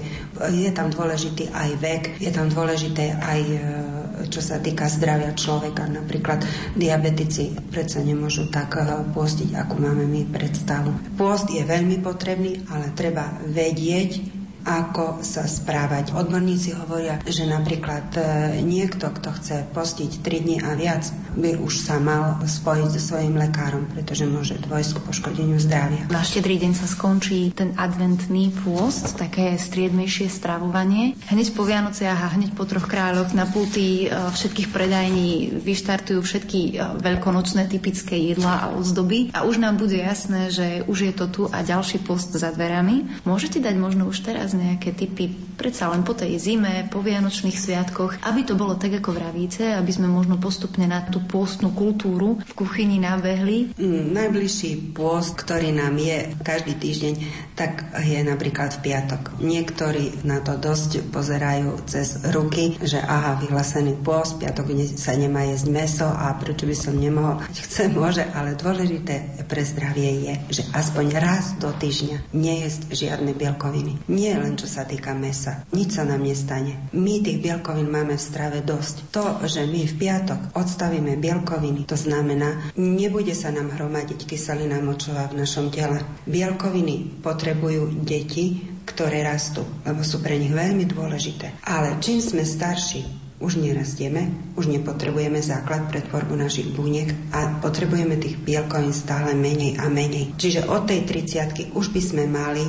je 0.49 0.71
tam 0.71 0.87
dôležitý 0.87 1.51
aj 1.51 1.69
vek, 1.77 2.03
je 2.23 2.31
tam 2.31 2.47
dôležité 2.47 3.19
aj 3.19 3.39
e, 3.43 3.59
čo 4.27 4.41
sa 4.43 4.61
týka 4.61 4.89
zdravia 4.91 5.31
človeka. 5.33 5.87
Napríklad 5.87 6.43
diabetici 6.75 7.55
predsa 7.71 8.03
nemôžu 8.03 8.49
tak 8.51 8.77
pôstiť, 9.15 9.55
ako 9.57 9.73
máme 9.77 10.05
my 10.05 10.21
pred 10.29 10.51
stavu. 10.53 10.91
Pôst 11.15 11.49
je 11.49 11.61
veľmi 11.63 12.01
potrebný, 12.03 12.65
ale 12.69 12.93
treba 12.93 13.41
vedieť, 13.45 14.41
ako 14.61 15.25
sa 15.25 15.49
správať. 15.49 16.13
Odborníci 16.13 16.77
hovoria, 16.77 17.17
že 17.25 17.49
napríklad 17.49 18.13
e, 18.13 18.21
niekto, 18.61 19.09
kto 19.09 19.29
chce 19.41 19.57
postiť 19.73 20.21
3 20.21 20.45
dní 20.45 20.57
a 20.61 20.77
viac, 20.77 21.01
by 21.35 21.59
už 21.63 21.73
sa 21.79 21.97
mal 21.97 22.39
spojiť 22.43 22.89
so 22.97 23.01
svojím 23.01 23.39
lekárom, 23.39 23.87
pretože 23.91 24.27
môže 24.27 24.59
dôjsť 24.59 24.91
k 24.97 24.99
poškodeniu 25.07 25.57
zdravia. 25.61 26.03
Na 26.11 26.23
štedrý 26.25 26.59
deň 26.59 26.73
sa 26.75 26.87
skončí 26.87 27.55
ten 27.55 27.71
adventný 27.79 28.51
pôst, 28.63 29.15
také 29.15 29.55
striedmejšie 29.55 30.27
stravovanie. 30.27 31.15
Hneď 31.31 31.55
po 31.55 31.63
Vianociach 31.63 32.19
a 32.19 32.33
hneď 32.35 32.51
po 32.55 32.67
troch 32.67 32.87
kráľoch 32.87 33.31
na 33.31 33.47
pulty 33.47 34.07
e, 34.07 34.11
všetkých 34.11 34.69
predajní 34.73 35.61
vyštartujú 35.63 36.19
všetky 36.19 36.59
e, 36.59 36.99
veľkonočné 36.99 37.71
typické 37.71 38.19
jedlá 38.19 38.67
a 38.67 38.71
ozdoby 38.75 39.31
a 39.31 39.47
už 39.47 39.63
nám 39.63 39.79
bude 39.79 39.95
jasné, 39.95 40.51
že 40.51 40.83
už 40.85 40.97
je 41.07 41.13
to 41.15 41.25
tu 41.31 41.43
a 41.47 41.63
ďalší 41.63 42.03
post 42.03 42.35
za 42.35 42.51
dverami. 42.51 43.23
Môžete 43.23 43.63
dať 43.63 43.75
možno 43.79 44.11
už 44.11 44.27
teraz 44.27 44.51
nejaké 44.51 44.91
typy, 44.91 45.31
predsa 45.55 45.87
len 45.93 46.03
po 46.03 46.11
tej 46.11 46.35
zime, 46.41 46.89
po 46.91 46.99
Vianočných 46.99 47.55
sviatkoch, 47.55 48.19
aby 48.27 48.43
to 48.43 48.59
bolo 48.59 48.75
tak, 48.75 48.99
ako 48.99 49.15
vravíte, 49.15 49.77
aby 49.77 49.91
sme 49.93 50.11
možno 50.11 50.35
postupne 50.41 50.89
na 50.89 51.05
tú 51.05 51.20
pôstnu 51.27 51.73
kultúru 51.75 52.41
v 52.41 52.51
kuchyni 52.55 52.97
nabehli? 53.01 53.75
Mm, 53.77 54.13
najbližší 54.15 54.95
pôst, 54.95 55.37
ktorý 55.37 55.73
nám 55.75 55.97
je 55.97 56.31
každý 56.41 56.77
týždeň, 56.77 57.13
tak 57.55 57.85
je 58.01 58.19
napríklad 58.25 58.73
v 58.77 58.91
piatok. 58.91 59.37
Niektorí 59.41 60.25
na 60.25 60.41
to 60.41 60.57
dosť 60.57 61.13
pozerajú 61.13 61.85
cez 61.85 62.21
ruky, 62.33 62.79
že 62.81 62.97
aha, 62.97 63.37
vyhlásený 63.41 64.01
pôst, 64.01 64.41
piatok 64.41 64.73
sa 64.97 65.13
nemá 65.13 65.45
jesť 65.49 65.67
meso 65.69 66.07
a 66.07 66.33
prečo 66.37 66.65
by 66.65 66.75
som 66.77 66.95
nemohol. 66.97 67.43
Chce, 67.65 67.91
môže, 67.91 68.25
ale 68.33 68.57
dôležité 68.57 69.45
pre 69.45 69.61
zdravie 69.61 70.09
je, 70.25 70.33
že 70.61 70.63
aspoň 70.73 71.05
raz 71.19 71.55
do 71.59 71.69
týždňa 71.69 72.33
nejesť 72.33 72.81
žiadne 72.93 73.35
bielkoviny. 73.35 74.07
Nie 74.09 74.39
len 74.39 74.55
čo 74.55 74.65
sa 74.65 74.87
týka 74.87 75.11
mesa. 75.13 75.67
Nič 75.75 75.99
sa 75.99 76.03
nám 76.07 76.23
nestane. 76.23 76.89
My 76.95 77.19
tých 77.19 77.43
bielkovín 77.43 77.91
máme 77.91 78.15
v 78.15 78.23
strave 78.23 78.59
dosť. 78.63 79.11
To, 79.11 79.25
že 79.45 79.67
my 79.67 79.81
v 79.87 79.93
piatok 79.97 80.39
odstavíme 80.55 81.10
bielkoviny, 81.17 81.87
to 81.87 81.95
znamená, 81.97 82.75
nebude 82.77 83.33
sa 83.33 83.49
nám 83.49 83.73
hromadiť 83.75 84.27
kyselina 84.27 84.83
močová 84.83 85.31
v 85.31 85.43
našom 85.43 85.71
tele. 85.71 86.03
Bielkoviny 86.27 87.23
potrebujú 87.23 88.03
deti, 88.03 88.61
ktoré 88.85 89.23
rastú, 89.23 89.63
lebo 89.87 90.03
sú 90.03 90.19
pre 90.19 90.35
nich 90.35 90.51
veľmi 90.51 90.83
dôležité. 90.89 91.63
Ale 91.63 91.97
čím 92.03 92.19
sme 92.19 92.43
starší, 92.43 93.21
už 93.41 93.57
nerastieme, 93.57 94.53
už 94.53 94.69
nepotrebujeme 94.69 95.41
základ 95.41 95.89
pre 95.89 96.05
tvorbu 96.05 96.37
našich 96.37 96.69
buniek 96.77 97.09
a 97.33 97.57
potrebujeme 97.57 98.21
tých 98.21 98.37
bielkovín 98.37 98.93
stále 98.93 99.33
menej 99.33 99.81
a 99.81 99.89
menej. 99.89 100.37
Čiže 100.37 100.69
od 100.69 100.85
tej 100.85 101.09
30 101.09 101.73
už 101.73 101.89
by 101.89 102.01
sme 102.01 102.23
mali 102.29 102.61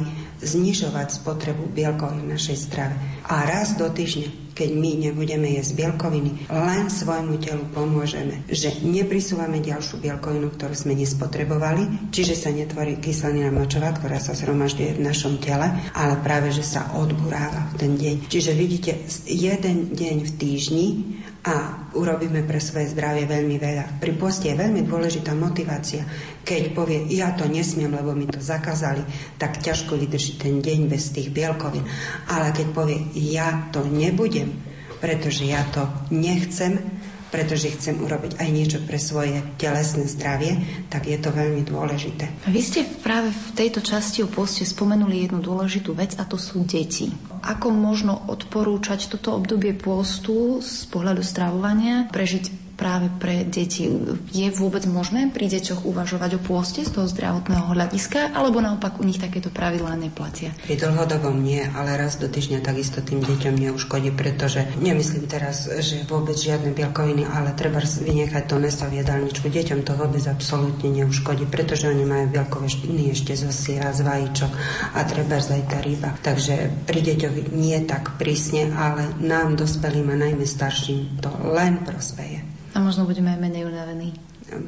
znižovať 0.43 1.23
spotrebu 1.23 1.71
bielkovín 1.71 2.27
v 2.27 2.35
našej 2.35 2.59
strave. 2.59 2.97
A 3.29 3.47
raz 3.47 3.77
do 3.77 3.87
týždňa, 3.87 4.42
keď 4.53 4.71
my 4.73 4.91
nebudeme 5.09 5.49
jesť 5.57 5.73
bielkoviny, 5.81 6.49
len 6.53 6.87
svojmu 6.89 7.41
telu 7.41 7.65
pomôžeme, 7.73 8.45
že 8.49 8.73
neprisúvame 8.85 9.65
ďalšiu 9.65 9.99
bielkovinu, 9.99 10.53
ktorú 10.53 10.75
sme 10.77 10.93
nespotrebovali, 10.97 12.13
čiže 12.13 12.37
sa 12.37 12.51
netvorí 12.53 13.01
kyselina 13.01 13.49
močová, 13.49 13.97
ktorá 13.97 14.21
sa 14.21 14.37
zhromažďuje 14.37 15.01
v 15.01 15.05
našom 15.05 15.41
tele, 15.41 15.73
ale 15.97 16.15
práve, 16.21 16.53
že 16.53 16.63
sa 16.63 16.93
odburáva 16.97 17.73
v 17.73 17.75
ten 17.81 17.93
deň. 17.97 18.15
Čiže 18.29 18.53
vidíte, 18.53 18.93
jeden 19.27 19.97
deň 19.97 20.17
v 20.29 20.31
týždni 20.37 20.87
a 21.43 21.91
urobíme 21.99 22.47
pre 22.47 22.63
svoje 22.63 22.95
zdravie 22.95 23.27
veľmi 23.27 23.59
veľa. 23.59 23.99
Pri 23.99 24.15
poste 24.15 24.55
je 24.55 24.61
veľmi 24.63 24.87
dôležitá 24.87 25.35
motivácia. 25.35 26.07
Keď 26.47 26.71
povie, 26.71 27.03
ja 27.11 27.35
to 27.35 27.51
nesmiem, 27.51 27.91
lebo 27.91 28.15
mi 28.15 28.31
to 28.31 28.39
zakázali, 28.39 29.03
tak 29.43 29.59
ťažko 29.59 29.99
vydrží 29.99 30.39
ten 30.39 30.63
deň 30.63 30.87
bez 30.87 31.11
tých 31.11 31.35
bielkovín. 31.35 31.83
Ale 32.31 32.55
keď 32.55 32.67
povie, 32.71 33.11
ja 33.19 33.75
to 33.75 33.83
nebudem, 33.83 34.55
pretože 35.03 35.43
ja 35.43 35.67
to 35.75 35.83
nechcem, 36.15 36.79
pretože 37.33 37.73
chcem 37.73 37.97
urobiť 37.97 38.37
aj 38.37 38.49
niečo 38.53 38.79
pre 38.85 39.01
svoje 39.01 39.41
telesné 39.57 40.05
zdravie, 40.05 40.85
tak 40.93 41.09
je 41.09 41.17
to 41.17 41.33
veľmi 41.33 41.65
dôležité. 41.65 42.29
Vy 42.45 42.61
ste 42.61 42.85
práve 42.85 43.33
v 43.33 43.49
tejto 43.57 43.81
časti 43.81 44.21
o 44.21 44.29
poste 44.29 44.69
spomenuli 44.69 45.25
jednu 45.25 45.41
dôležitú 45.41 45.97
vec 45.97 46.13
a 46.21 46.29
to 46.29 46.37
sú 46.37 46.63
deti. 46.69 47.09
Ako 47.41 47.73
možno 47.73 48.29
odporúčať 48.29 49.09
toto 49.09 49.33
obdobie 49.33 49.73
postu 49.73 50.61
z 50.61 50.87
pohľadu 50.93 51.25
stravovania, 51.25 52.13
prežiť 52.13 52.62
práve 52.83 53.07
pre 53.23 53.47
deti. 53.47 53.87
Je 54.35 54.49
vôbec 54.51 54.83
možné 54.91 55.31
pri 55.31 55.47
deťoch 55.47 55.87
uvažovať 55.87 56.35
o 56.35 56.41
pôste 56.43 56.83
z 56.83 56.91
toho 56.91 57.07
zdravotného 57.07 57.71
hľadiska, 57.71 58.35
alebo 58.35 58.59
naopak 58.59 58.99
u 58.99 59.07
nich 59.07 59.23
takéto 59.23 59.55
pravidlá 59.55 59.95
neplatia? 59.95 60.51
Pri 60.67 60.75
dlhodobom 60.75 61.39
nie, 61.39 61.63
ale 61.63 61.95
raz 61.95 62.19
do 62.19 62.27
týždňa 62.27 62.59
takisto 62.59 62.99
tým 62.99 63.23
deťom 63.23 63.55
neuškodí, 63.55 64.11
pretože 64.19 64.67
nemyslím 64.83 65.31
teraz, 65.31 65.71
že 65.71 66.03
vôbec 66.11 66.35
žiadne 66.35 66.75
bielkoviny, 66.75 67.23
ale 67.23 67.55
treba 67.55 67.79
vynechať 67.79 68.51
to 68.51 68.59
meso 68.59 68.83
v 68.91 68.99
jedálničku. 68.99 69.47
Deťom 69.47 69.87
to 69.87 69.95
vôbec 69.95 70.27
absolútne 70.27 70.91
neuškodí, 70.91 71.47
pretože 71.47 71.87
oni 71.87 72.03
majú 72.03 72.35
bielkové 72.35 72.67
štiny 72.67 73.15
ešte 73.15 73.39
zo 73.39 73.55
syra, 73.55 73.95
z 73.95 74.03
vajíčok 74.03 74.51
a 74.99 75.07
treba 75.07 75.39
aj 75.39 75.63
tá 75.71 75.79
ryba. 75.79 76.11
Takže 76.19 76.83
pri 76.83 76.99
deťoch 76.99 77.55
nie 77.55 77.79
tak 77.87 78.19
prísne, 78.19 78.75
ale 78.75 79.15
nám 79.23 79.55
dospelým 79.55 80.11
a 80.11 80.17
najmä 80.19 80.43
starším 80.43 81.23
to 81.23 81.31
len 81.47 81.79
prospeje. 81.87 82.52
A 82.73 82.81
možno 82.81 83.05
budeme 83.05 83.37
aj 83.37 83.41
menej 83.41 83.69
unavení. 83.69 84.17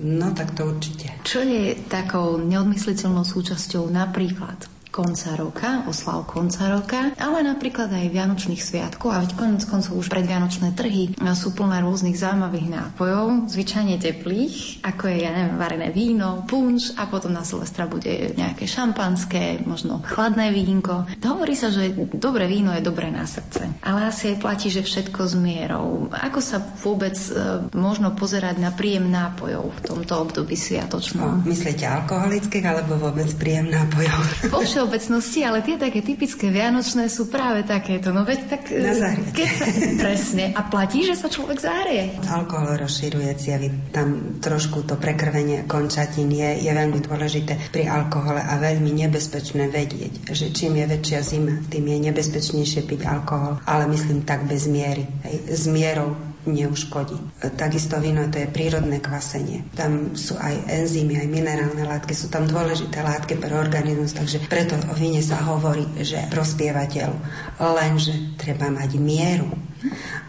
No 0.00 0.32
tak 0.32 0.56
to 0.56 0.68
určite. 0.68 1.12
Čo 1.24 1.44
je 1.44 1.76
takou 1.88 2.40
neodmysliteľnou 2.40 3.24
súčasťou 3.24 3.88
napríklad 3.92 4.73
konca 4.94 5.34
roka, 5.34 5.82
oslav 5.90 6.22
konca 6.30 6.70
roka, 6.70 7.10
ale 7.18 7.42
napríklad 7.42 7.90
aj 7.90 8.14
Vianočných 8.14 8.62
sviatkov 8.62 9.10
a 9.10 9.26
veď 9.26 9.34
konec 9.34 9.66
koncov 9.66 9.98
už 9.98 10.06
predvianočné 10.06 10.70
trhy 10.78 11.18
sú 11.34 11.50
plné 11.50 11.82
rôznych 11.82 12.14
zaujímavých 12.14 12.70
nápojov, 12.70 13.50
zvyčajne 13.50 13.98
teplých, 13.98 14.86
ako 14.86 15.10
je, 15.10 15.16
ja 15.26 15.34
neviem, 15.34 15.58
varené 15.58 15.90
víno, 15.90 16.46
punč 16.46 16.94
a 16.94 17.10
potom 17.10 17.34
na 17.34 17.42
Silvestra 17.42 17.90
bude 17.90 18.38
nejaké 18.38 18.70
šampanské, 18.70 19.66
možno 19.66 19.98
chladné 20.06 20.54
vínko. 20.54 21.10
Hovorí 21.18 21.58
sa, 21.58 21.74
že 21.74 21.90
dobré 22.14 22.46
víno 22.46 22.70
je 22.70 22.86
dobré 22.86 23.10
na 23.10 23.26
srdce, 23.26 23.66
ale 23.82 24.06
asi 24.06 24.36
aj 24.36 24.38
platí, 24.38 24.70
že 24.70 24.86
všetko 24.86 25.20
s 25.26 25.34
mierou. 25.34 26.06
Ako 26.14 26.38
sa 26.38 26.62
vôbec 26.62 27.18
e, 27.18 27.66
možno 27.74 28.14
pozerať 28.14 28.62
na 28.62 28.70
príjem 28.70 29.10
nápojov 29.10 29.74
v 29.74 29.80
tomto 29.82 30.14
období 30.22 30.54
sviatočnom? 30.54 31.42
myslíte 31.42 31.82
alkoholických 31.82 32.62
alebo 32.62 32.94
vôbec 32.94 33.26
príjem 33.34 33.74
nápojov? 33.74 34.46
Všeobecnosti, 34.84 35.40
ale 35.40 35.64
tie 35.64 35.80
také 35.80 36.04
typické 36.04 36.52
vianočné 36.52 37.08
sú 37.08 37.32
práve 37.32 37.64
takéto. 37.64 38.12
No 38.12 38.28
veď 38.28 38.40
tak... 38.52 38.68
Na 38.68 39.16
keď 39.32 39.48
sa, 39.48 39.66
presne. 40.04 40.44
A 40.52 40.60
platí, 40.68 41.08
že 41.08 41.16
sa 41.16 41.32
človek 41.32 41.56
zahrie. 41.56 42.12
Alkohol 42.28 42.76
rozširuje 42.76 43.32
cievy. 43.40 43.72
Tam 43.88 44.36
trošku 44.44 44.84
to 44.84 45.00
prekrvenie 45.00 45.64
končatín 45.64 46.28
je, 46.28 46.60
je 46.60 46.68
veľmi 46.68 47.00
dôležité 47.00 47.72
pri 47.72 47.88
alkohole 47.88 48.44
a 48.44 48.60
veľmi 48.60 48.92
nebezpečné 49.08 49.72
vedieť, 49.72 50.28
že 50.36 50.52
čím 50.52 50.76
je 50.76 50.84
väčšia 50.84 51.20
zima, 51.24 51.56
tým 51.72 51.88
je 51.88 51.98
nebezpečnejšie 52.12 52.84
piť 52.84 53.08
alkohol. 53.08 53.64
Ale 53.64 53.88
myslím 53.88 54.28
tak 54.28 54.44
bez 54.44 54.68
miery. 54.68 55.08
Hej. 55.24 55.48
S 55.48 55.64
mierou 55.64 56.12
neuškodí. 56.46 57.40
Takisto 57.56 58.00
víno 58.00 58.28
to 58.28 58.40
je 58.40 58.48
prírodné 58.48 59.00
kvasenie. 59.00 59.64
Tam 59.76 60.16
sú 60.16 60.36
aj 60.36 60.68
enzymy, 60.68 61.20
aj 61.20 61.28
minerálne 61.28 61.84
látky, 61.84 62.12
sú 62.12 62.28
tam 62.28 62.48
dôležité 62.48 63.00
látky 63.00 63.36
pre 63.40 63.52
organizmus, 63.52 64.16
takže 64.16 64.44
preto 64.48 64.76
o 64.88 64.94
víne 64.96 65.20
sa 65.20 65.40
hovorí, 65.44 65.84
že 66.00 66.28
prospieva 66.28 66.84
telu. 66.88 67.16
Lenže 67.60 68.36
treba 68.40 68.68
mať 68.70 68.90
mieru. 69.00 69.48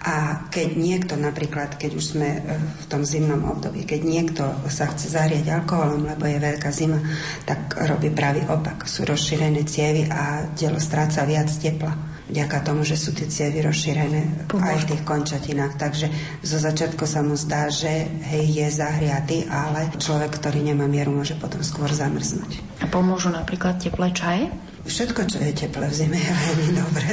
A 0.05 0.45
keď 0.51 0.69
niekto 0.75 1.13
napríklad, 1.15 1.79
keď 1.79 1.91
už 1.95 2.05
sme 2.13 2.29
e, 2.37 2.39
v 2.59 2.85
tom 2.91 3.07
zimnom 3.07 3.41
období, 3.55 3.87
keď 3.87 4.01
niekto 4.03 4.43
sa 4.67 4.91
chce 4.91 5.15
zariať 5.15 5.47
alkoholom, 5.47 6.05
lebo 6.05 6.27
je 6.27 6.37
veľká 6.43 6.69
zima, 6.75 6.99
tak 7.47 7.73
robí 7.87 8.11
pravý 8.11 8.43
opak. 8.45 8.83
Sú 8.85 9.07
rozšírené 9.07 9.63
cievy 9.63 10.05
a 10.11 10.51
telo 10.53 10.77
stráca 10.77 11.23
viac 11.23 11.47
tepla 11.55 12.14
vďaka 12.29 12.57
tomu, 12.65 12.81
že 12.81 12.97
sú 12.97 13.13
tie 13.13 13.29
cievy 13.29 13.61
rozšírené 13.61 14.49
Pomôžu. 14.49 14.65
aj 14.65 14.75
v 14.81 14.89
tých 14.93 15.03
končatinách. 15.05 15.73
Takže 15.77 16.07
zo 16.41 16.57
začiatku 16.57 17.05
sa 17.05 17.21
mu 17.21 17.37
zdá, 17.37 17.69
že 17.69 18.09
hej, 18.33 18.45
je 18.49 18.67
zahriatý, 18.69 19.45
ale 19.49 19.93
človek, 19.97 20.41
ktorý 20.41 20.65
nemá 20.65 20.89
mieru, 20.89 21.13
môže 21.13 21.37
potom 21.37 21.61
skôr 21.61 21.89
zamrznúť. 21.93 22.81
A 22.81 22.89
pomôžu 22.89 23.29
napríklad 23.29 23.77
teplé 23.77 24.09
čaje? 24.13 24.49
Všetko, 24.85 25.21
čo 25.25 25.37
je 25.41 25.51
teplé 25.53 25.89
v 25.89 25.95
zime, 25.97 26.17
je 26.21 26.29
veľmi 26.29 26.69
dobré. 26.77 27.09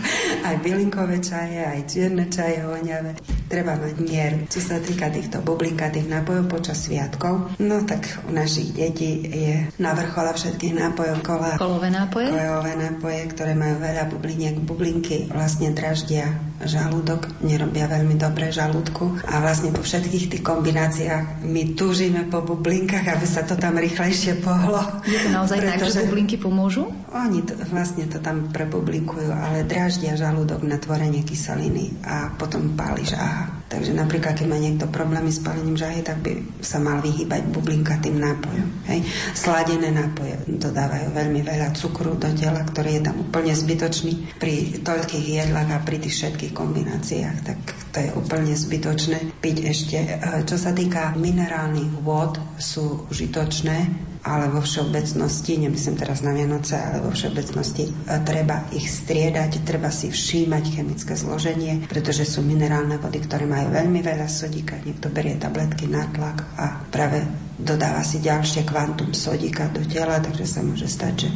aj 0.48 0.56
bylinkové 0.62 1.18
čaje, 1.18 1.58
aj 1.58 1.80
čierne 1.90 2.30
čaje, 2.30 2.62
voňavé. 2.62 3.35
Treba 3.46 3.78
mať 3.78 3.94
mier. 4.02 4.32
Čo 4.50 4.60
sa 4.60 4.76
týka 4.82 5.06
týchto 5.10 5.38
bublinkatých 5.42 6.10
nápojov 6.10 6.50
počas 6.50 6.82
sviatkov, 6.82 7.54
no 7.62 7.76
tak 7.86 8.06
u 8.26 8.34
našich 8.34 8.74
detí 8.74 9.22
je 9.22 9.70
na 9.78 9.94
vrchole 9.94 10.34
všetkých 10.34 10.74
nápojov 10.74 11.18
kola. 11.22 11.50
Kolové 11.54 11.94
nápoje? 11.94 12.34
Kolové 12.34 12.74
nápoje, 12.74 13.20
ktoré 13.30 13.52
majú 13.54 13.78
veľa 13.78 14.04
bubliniek. 14.10 14.54
Bublinky 14.58 15.30
vlastne 15.30 15.70
draždia 15.70 16.34
žalúdok, 16.62 17.42
nerobia 17.44 17.88
veľmi 17.88 18.16
dobre 18.16 18.48
žalúdku 18.52 19.20
a 19.28 19.40
vlastne 19.40 19.72
po 19.72 19.84
všetkých 19.84 20.24
tých 20.32 20.42
kombináciách 20.44 21.44
my 21.44 21.76
túžime 21.76 22.24
po 22.28 22.40
bublinkách, 22.44 23.06
aby 23.12 23.26
sa 23.26 23.44
to 23.44 23.58
tam 23.58 23.76
rýchlejšie 23.76 24.40
pohlo. 24.40 24.80
Je 25.04 25.18
to 25.20 25.30
naozaj 25.32 25.58
pretože... 25.60 25.80
tak, 25.80 26.04
že 26.04 26.08
bublinky 26.08 26.36
pomôžu? 26.40 26.88
Oni 27.12 27.40
to, 27.44 27.56
vlastne 27.72 28.04
to 28.08 28.20
tam 28.20 28.48
prepublikujú, 28.52 29.32
ale 29.32 29.64
draždia 29.64 30.16
žalúdok 30.16 30.64
na 30.64 30.76
tvorenie 30.76 31.24
kyseliny 31.24 31.96
a 32.04 32.32
potom 32.36 32.76
páli 32.76 33.04
žáha. 33.04 33.55
Takže 33.66 33.98
napríklad, 33.98 34.38
keď 34.38 34.46
má 34.46 34.58
niekto 34.62 34.86
problémy 34.86 35.34
s 35.34 35.42
palením 35.42 35.74
žahy, 35.74 36.06
tak 36.06 36.22
by 36.22 36.38
sa 36.62 36.78
mal 36.78 37.02
vyhýbať 37.02 37.50
bublinkatým 37.50 38.14
nápojom. 38.14 38.68
Hej. 38.86 39.02
Sladené 39.34 39.90
nápoje 39.90 40.38
dodávajú 40.46 41.10
veľmi 41.10 41.42
veľa 41.42 41.74
cukru 41.74 42.14
do 42.14 42.30
tela, 42.38 42.62
ktorý 42.62 43.02
je 43.02 43.02
tam 43.10 43.18
úplne 43.18 43.50
zbytočný 43.50 44.38
pri 44.38 44.86
toľkých 44.86 45.26
jedlách 45.42 45.70
a 45.74 45.82
pri 45.82 45.98
tých 45.98 46.14
všetkých 46.14 46.52
kombináciách. 46.54 47.36
Tak 47.42 47.58
to 47.90 47.98
je 48.06 48.10
úplne 48.14 48.54
zbytočné 48.54 49.42
piť 49.42 49.56
ešte. 49.66 49.98
E, 49.98 50.14
čo 50.46 50.54
sa 50.54 50.70
týka 50.70 51.18
minerálnych 51.18 52.06
vôd, 52.06 52.38
sú 52.62 53.10
užitočné 53.10 54.06
ale 54.26 54.50
vo 54.50 54.58
všeobecnosti, 54.58 55.62
nemyslím 55.62 55.94
teraz 56.02 56.26
na 56.26 56.34
Vianoce, 56.34 56.74
ale 56.74 56.98
vo 56.98 57.14
všeobecnosti 57.14 57.86
e, 57.86 57.92
treba 58.26 58.66
ich 58.74 58.90
striedať, 58.90 59.62
treba 59.62 59.94
si 59.94 60.10
všímať 60.10 60.64
chemické 60.66 61.14
zloženie, 61.14 61.86
pretože 61.86 62.26
sú 62.26 62.42
minerálne 62.42 62.98
vody, 62.98 63.22
ktoré 63.22 63.46
majú 63.56 63.72
veľmi 63.72 64.00
veľa 64.04 64.28
sodíka. 64.28 64.76
Niekto 64.84 65.08
berie 65.08 65.40
tabletky 65.40 65.88
na 65.88 66.04
tlak 66.12 66.44
a 66.60 66.84
práve 66.92 67.24
dodáva 67.56 68.04
si 68.04 68.20
ďalšie 68.20 68.68
kvantum 68.68 69.16
sodíka 69.16 69.72
do 69.72 69.80
tela, 69.88 70.20
takže 70.20 70.44
sa 70.44 70.60
môže 70.60 70.84
stať, 70.84 71.24
že 71.24 71.30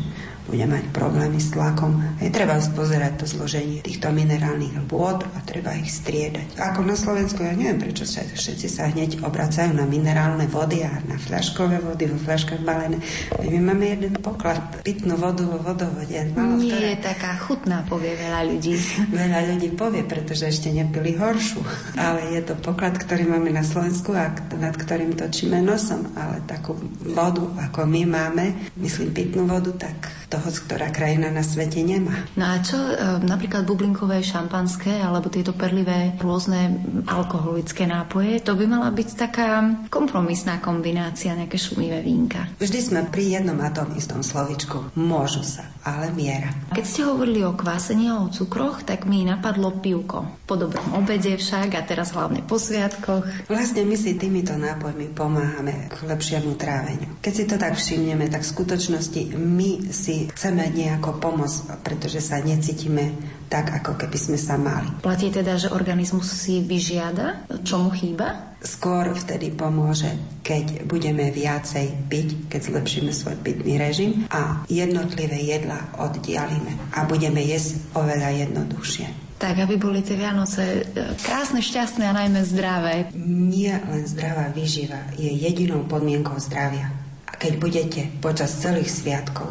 bude 0.50 0.66
mať 0.66 0.90
problémy 0.90 1.38
s 1.38 1.54
tlakom. 1.54 2.02
Je 2.18 2.26
treba 2.28 2.58
spozerať 2.58 3.22
to 3.22 3.26
zloženie 3.30 3.86
týchto 3.86 4.10
minerálnych 4.10 4.82
vôd 4.90 5.22
a 5.22 5.38
treba 5.46 5.78
ich 5.78 5.86
striedať. 5.86 6.58
Ako 6.58 6.82
na 6.82 6.98
Slovensku, 6.98 7.46
ja 7.46 7.54
neviem, 7.54 7.78
prečo 7.78 8.02
sa 8.02 8.26
všetci 8.26 8.66
sa 8.66 8.90
hneď 8.90 9.22
obracajú 9.22 9.70
na 9.70 9.86
minerálne 9.86 10.50
vody 10.50 10.82
a 10.82 10.98
na 11.06 11.14
fľaškové 11.14 11.78
vody, 11.78 12.10
vo 12.10 12.18
fľaškách 12.18 12.66
balené. 12.66 12.98
My 13.38 13.58
máme 13.62 13.94
jeden 13.94 14.18
poklad, 14.18 14.82
pitnú 14.82 15.14
vodu 15.14 15.46
vo 15.46 15.62
vodovode. 15.62 16.18
Malo, 16.34 16.58
Nie 16.58 16.74
ktoré... 16.74 16.88
je 16.90 16.98
taká 17.06 17.32
chutná, 17.38 17.86
povie 17.86 18.18
veľa 18.18 18.42
ľudí. 18.50 18.74
Veľa 19.20 19.40
ľudí 19.54 19.68
povie, 19.78 20.02
pretože 20.02 20.50
ešte 20.50 20.74
nepili 20.74 21.14
horšiu. 21.14 21.62
Ale 21.94 22.34
je 22.34 22.42
to 22.42 22.58
poklad, 22.58 22.98
ktorý 22.98 23.28
máme 23.30 23.54
na 23.54 23.62
Slovensku 23.62 24.10
a 24.16 24.34
nad 24.58 24.74
ktorým 24.74 25.14
točíme 25.14 25.62
nosom. 25.62 26.10
Ale 26.18 26.42
takú 26.50 26.74
vodu, 27.06 27.46
ako 27.70 27.86
my 27.86 28.02
máme, 28.08 28.44
myslím 28.80 29.14
pitnú 29.14 29.46
vodu, 29.46 29.70
tak 29.76 30.10
to 30.32 30.39
hoc 30.40 30.56
ktorá 30.64 30.88
krajina 30.92 31.28
na 31.28 31.44
svete 31.44 31.84
nemá. 31.84 32.26
No 32.36 32.44
a 32.50 32.60
čo 32.60 32.76
e, 32.76 33.20
napríklad 33.24 33.64
bublinkové 33.64 34.20
šampanské 34.24 35.00
alebo 35.00 35.32
tieto 35.32 35.52
perlivé 35.56 36.16
rôzne 36.20 36.80
alkoholické 37.06 37.84
nápoje, 37.86 38.40
to 38.42 38.56
by 38.56 38.64
mala 38.66 38.90
byť 38.92 39.08
taká 39.16 39.48
kompromisná 39.88 40.60
kombinácia, 40.60 41.36
nejaké 41.36 41.56
šumivé 41.56 42.00
vínka. 42.04 42.50
Vždy 42.60 42.78
sme 42.80 43.00
pri 43.08 43.40
jednom 43.40 43.58
a 43.60 43.70
tom 43.72 43.92
istom 43.96 44.20
slovičku. 44.20 44.96
Môžu 44.98 45.44
sa, 45.46 45.64
ale 45.86 46.12
miera. 46.12 46.52
Keď 46.74 46.84
ste 46.84 47.06
hovorili 47.06 47.44
o 47.46 47.56
kvásení 47.56 48.10
a 48.10 48.24
o 48.24 48.32
cukroch, 48.32 48.84
tak 48.84 49.08
mi 49.08 49.24
napadlo 49.24 49.80
pivko. 49.80 50.44
Po 50.44 50.54
dobrom 50.58 50.98
obede 50.98 51.36
však 51.38 51.78
a 51.78 51.82
teraz 51.86 52.12
hlavne 52.12 52.42
po 52.44 52.58
sviatkoch. 52.58 53.48
Vlastne 53.48 53.86
my 53.86 53.96
si 53.96 54.18
týmito 54.18 54.52
nápojmi 54.56 55.14
pomáhame 55.14 55.88
k 55.88 55.94
lepšiemu 56.04 56.58
tráveniu. 56.58 57.08
Keď 57.22 57.32
si 57.32 57.44
to 57.46 57.56
tak 57.56 57.78
všimneme, 57.78 58.26
tak 58.28 58.42
v 58.42 58.52
skutočnosti 58.52 59.22
my 59.38 59.70
si 59.94 60.19
chceme 60.28 60.68
nejako 60.74 61.16
pomôcť, 61.16 61.80
pretože 61.80 62.20
sa 62.20 62.42
necítime 62.44 63.16
tak, 63.50 63.74
ako 63.82 63.98
keby 63.98 64.18
sme 64.18 64.38
sa 64.38 64.54
mali. 64.54 64.86
Platí 65.02 65.28
teda, 65.34 65.58
že 65.58 65.74
organizmus 65.74 66.30
si 66.30 66.62
vyžiada, 66.62 67.42
čo 67.66 67.82
mu 67.82 67.90
chýba? 67.90 68.54
Skôr 68.60 69.10
vtedy 69.16 69.50
pomôže, 69.50 70.12
keď 70.44 70.84
budeme 70.84 71.32
viacej 71.32 72.12
piť, 72.12 72.28
keď 72.52 72.60
zlepšíme 72.60 73.10
svoj 73.10 73.36
pitný 73.40 73.80
režim 73.80 74.28
a 74.30 74.62
jednotlivé 74.70 75.40
jedla 75.42 75.80
oddialíme 75.98 76.94
a 76.94 77.08
budeme 77.08 77.40
jesť 77.42 77.80
oveľa 77.96 78.46
jednoduchšie. 78.46 79.30
Tak, 79.40 79.56
aby 79.56 79.80
boli 79.80 80.04
tie 80.04 80.20
Vianoce 80.20 80.84
e, 80.84 81.16
krásne, 81.24 81.64
šťastné 81.64 82.04
a 82.04 82.12
najmä 82.12 82.44
zdravé. 82.44 83.08
Nie 83.16 83.80
len 83.88 84.04
zdravá 84.04 84.52
výživa 84.52 85.00
je 85.16 85.32
jedinou 85.32 85.88
podmienkou 85.88 86.36
zdravia. 86.36 86.92
A 87.24 87.32
keď 87.40 87.52
budete 87.56 88.00
počas 88.20 88.52
celých 88.60 88.92
sviatkov 88.92 89.48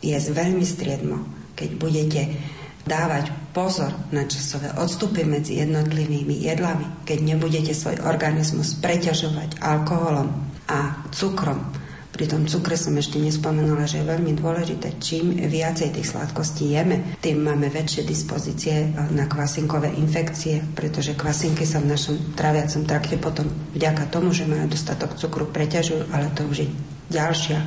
jesť 0.00 0.28
veľmi 0.32 0.64
striedmo, 0.64 1.24
keď 1.56 1.70
budete 1.76 2.20
dávať 2.84 3.30
pozor 3.52 3.92
na 4.10 4.24
časové 4.24 4.72
odstupy 4.80 5.22
medzi 5.28 5.60
jednotlivými 5.60 6.40
jedlami, 6.40 7.04
keď 7.04 7.18
nebudete 7.36 7.72
svoj 7.76 8.00
organizmus 8.08 8.78
preťažovať 8.80 9.60
alkoholom 9.60 10.32
a 10.70 11.04
cukrom. 11.12 11.60
Pri 12.10 12.26
tom 12.26 12.44
cukre 12.44 12.76
som 12.76 12.92
ešte 13.00 13.16
nespomenula, 13.16 13.88
že 13.88 14.02
je 14.02 14.10
veľmi 14.10 14.36
dôležité, 14.36 14.98
čím 15.00 15.40
viacej 15.40 15.94
tých 15.94 16.10
sladkostí 16.10 16.74
jeme, 16.74 17.16
tým 17.22 17.40
máme 17.40 17.72
väčšie 17.72 18.02
dispozície 18.04 18.92
na 19.14 19.24
kvasinkové 19.24 19.94
infekcie, 19.94 20.60
pretože 20.74 21.16
kvasinky 21.16 21.64
sa 21.64 21.80
v 21.80 21.96
našom 21.96 22.36
traviacom 22.36 22.82
trakte 22.84 23.16
potom 23.16 23.48
vďaka 23.72 24.10
tomu, 24.12 24.36
že 24.36 24.44
majú 24.44 24.68
dostatok 24.68 25.16
cukru, 25.16 25.48
preťažujú, 25.48 26.12
ale 26.12 26.28
to 26.34 26.44
už 26.44 26.66
je 26.66 26.68
ďalšia 27.10 27.58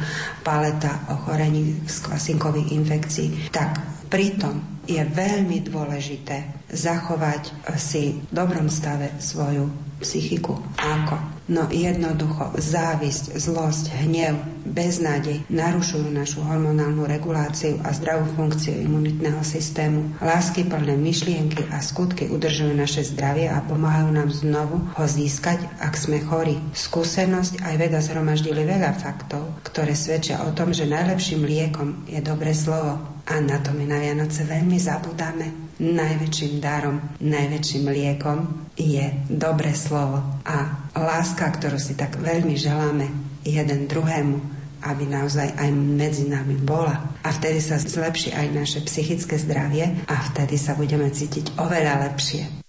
paleta 0.42 1.12
ochorení 1.12 1.84
z 1.84 1.96
kvasinkových 2.00 2.72
infekcií, 2.72 3.28
tak 3.52 3.78
pritom 4.08 4.84
je 4.88 5.04
veľmi 5.04 5.60
dôležité 5.68 6.63
zachovať 6.74 7.54
si 7.78 8.20
v 8.20 8.32
dobrom 8.34 8.68
stave 8.68 9.14
svoju 9.22 9.70
psychiku. 10.04 10.60
Ako? 10.76 11.16
No 11.44 11.68
jednoducho 11.68 12.56
závisť, 12.56 13.36
zlosť, 13.36 13.92
hnev, 14.04 14.40
beznádej 14.64 15.44
narušujú 15.52 16.08
našu 16.08 16.40
hormonálnu 16.40 17.04
reguláciu 17.04 17.84
a 17.84 17.92
zdravú 17.92 18.32
funkciu 18.40 18.80
imunitného 18.80 19.44
systému. 19.44 20.16
Lásky 20.24 20.64
plné 20.64 20.96
myšlienky 20.96 21.68
a 21.68 21.84
skutky 21.84 22.32
udržujú 22.32 22.72
naše 22.72 23.04
zdravie 23.04 23.52
a 23.52 23.60
pomáhajú 23.60 24.10
nám 24.16 24.32
znovu 24.32 24.88
ho 24.96 25.04
získať, 25.04 25.68
ak 25.84 26.00
sme 26.00 26.24
chorí. 26.24 26.60
Skúsenosť 26.72 27.60
aj 27.60 27.76
veda 27.76 28.00
zhromaždili 28.00 28.64
veľa 28.64 28.96
faktov, 28.96 29.44
ktoré 29.68 30.00
svedčia 30.00 30.48
o 30.48 30.56
tom, 30.56 30.72
že 30.72 30.88
najlepším 30.88 31.44
liekom 31.44 32.08
je 32.08 32.24
dobré 32.24 32.56
slovo. 32.56 33.20
A 33.24 33.40
na 33.40 33.60
to 33.60 33.76
my 33.76 33.88
na 33.88 34.00
Vianoce 34.00 34.48
veľmi 34.48 34.80
zabudáme. 34.80 35.63
Najväčším 35.84 36.64
darom, 36.64 37.20
najväčším 37.20 37.92
liekom 37.92 38.72
je 38.80 39.04
dobré 39.28 39.76
slovo 39.76 40.24
a 40.48 40.88
láska, 40.96 41.52
ktorú 41.52 41.76
si 41.76 42.00
tak 42.00 42.24
veľmi 42.24 42.56
želáme 42.56 43.12
jeden 43.44 43.92
druhému 43.92 44.64
aby 44.84 45.08
naozaj 45.08 45.56
aj 45.56 45.70
medzi 45.72 46.28
nami 46.28 46.60
bola. 46.60 47.16
A 47.24 47.32
vtedy 47.32 47.64
sa 47.64 47.80
zlepší 47.80 48.36
aj 48.36 48.48
naše 48.52 48.80
psychické 48.84 49.40
zdravie 49.40 50.04
a 50.12 50.16
vtedy 50.28 50.60
sa 50.60 50.76
budeme 50.76 51.08
cítiť 51.08 51.56
oveľa 51.56 52.12
lepšie. 52.12 52.63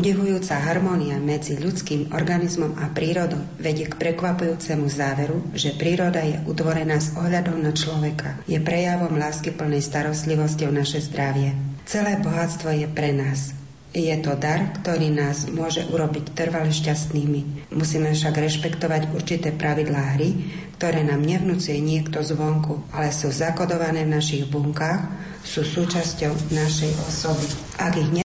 Udivujúca 0.00 0.56
harmónia 0.56 1.20
medzi 1.20 1.60
ľudským 1.60 2.16
organizmom 2.16 2.72
a 2.80 2.88
prírodou 2.88 3.36
vedie 3.60 3.84
k 3.84 4.00
prekvapujúcemu 4.00 4.88
záveru, 4.88 5.44
že 5.52 5.76
príroda 5.76 6.24
je 6.24 6.40
utvorená 6.48 6.96
s 6.96 7.12
ohľadom 7.20 7.60
na 7.60 7.76
človeka. 7.76 8.40
Je 8.48 8.56
prejavom 8.64 9.20
lásky 9.20 9.52
plnej 9.52 9.84
starostlivosti 9.84 10.64
o 10.64 10.72
naše 10.72 11.04
zdravie. 11.04 11.52
Celé 11.84 12.16
bohatstvo 12.16 12.72
je 12.72 12.88
pre 12.88 13.12
nás. 13.12 13.52
Je 13.92 14.14
to 14.24 14.40
dar, 14.40 14.72
ktorý 14.80 15.12
nás 15.12 15.50
môže 15.52 15.84
urobiť 15.92 16.32
trvale 16.32 16.72
šťastnými. 16.72 17.68
Musíme 17.74 18.16
však 18.16 18.40
rešpektovať 18.40 19.12
určité 19.12 19.52
pravidlá 19.52 20.16
hry, 20.16 20.32
ktoré 20.80 21.04
nám 21.04 21.20
nevnúcuje 21.20 21.76
niekto 21.76 22.24
zvonku, 22.24 22.88
ale 22.94 23.12
sú 23.12 23.28
zakodované 23.28 24.08
v 24.08 24.16
našich 24.16 24.48
bunkách, 24.48 25.28
sú 25.42 25.64
súčasťou 25.64 26.52
našej 26.52 26.92
osoby. 27.08 27.46
Ak 27.80 27.96
ich 27.96 28.12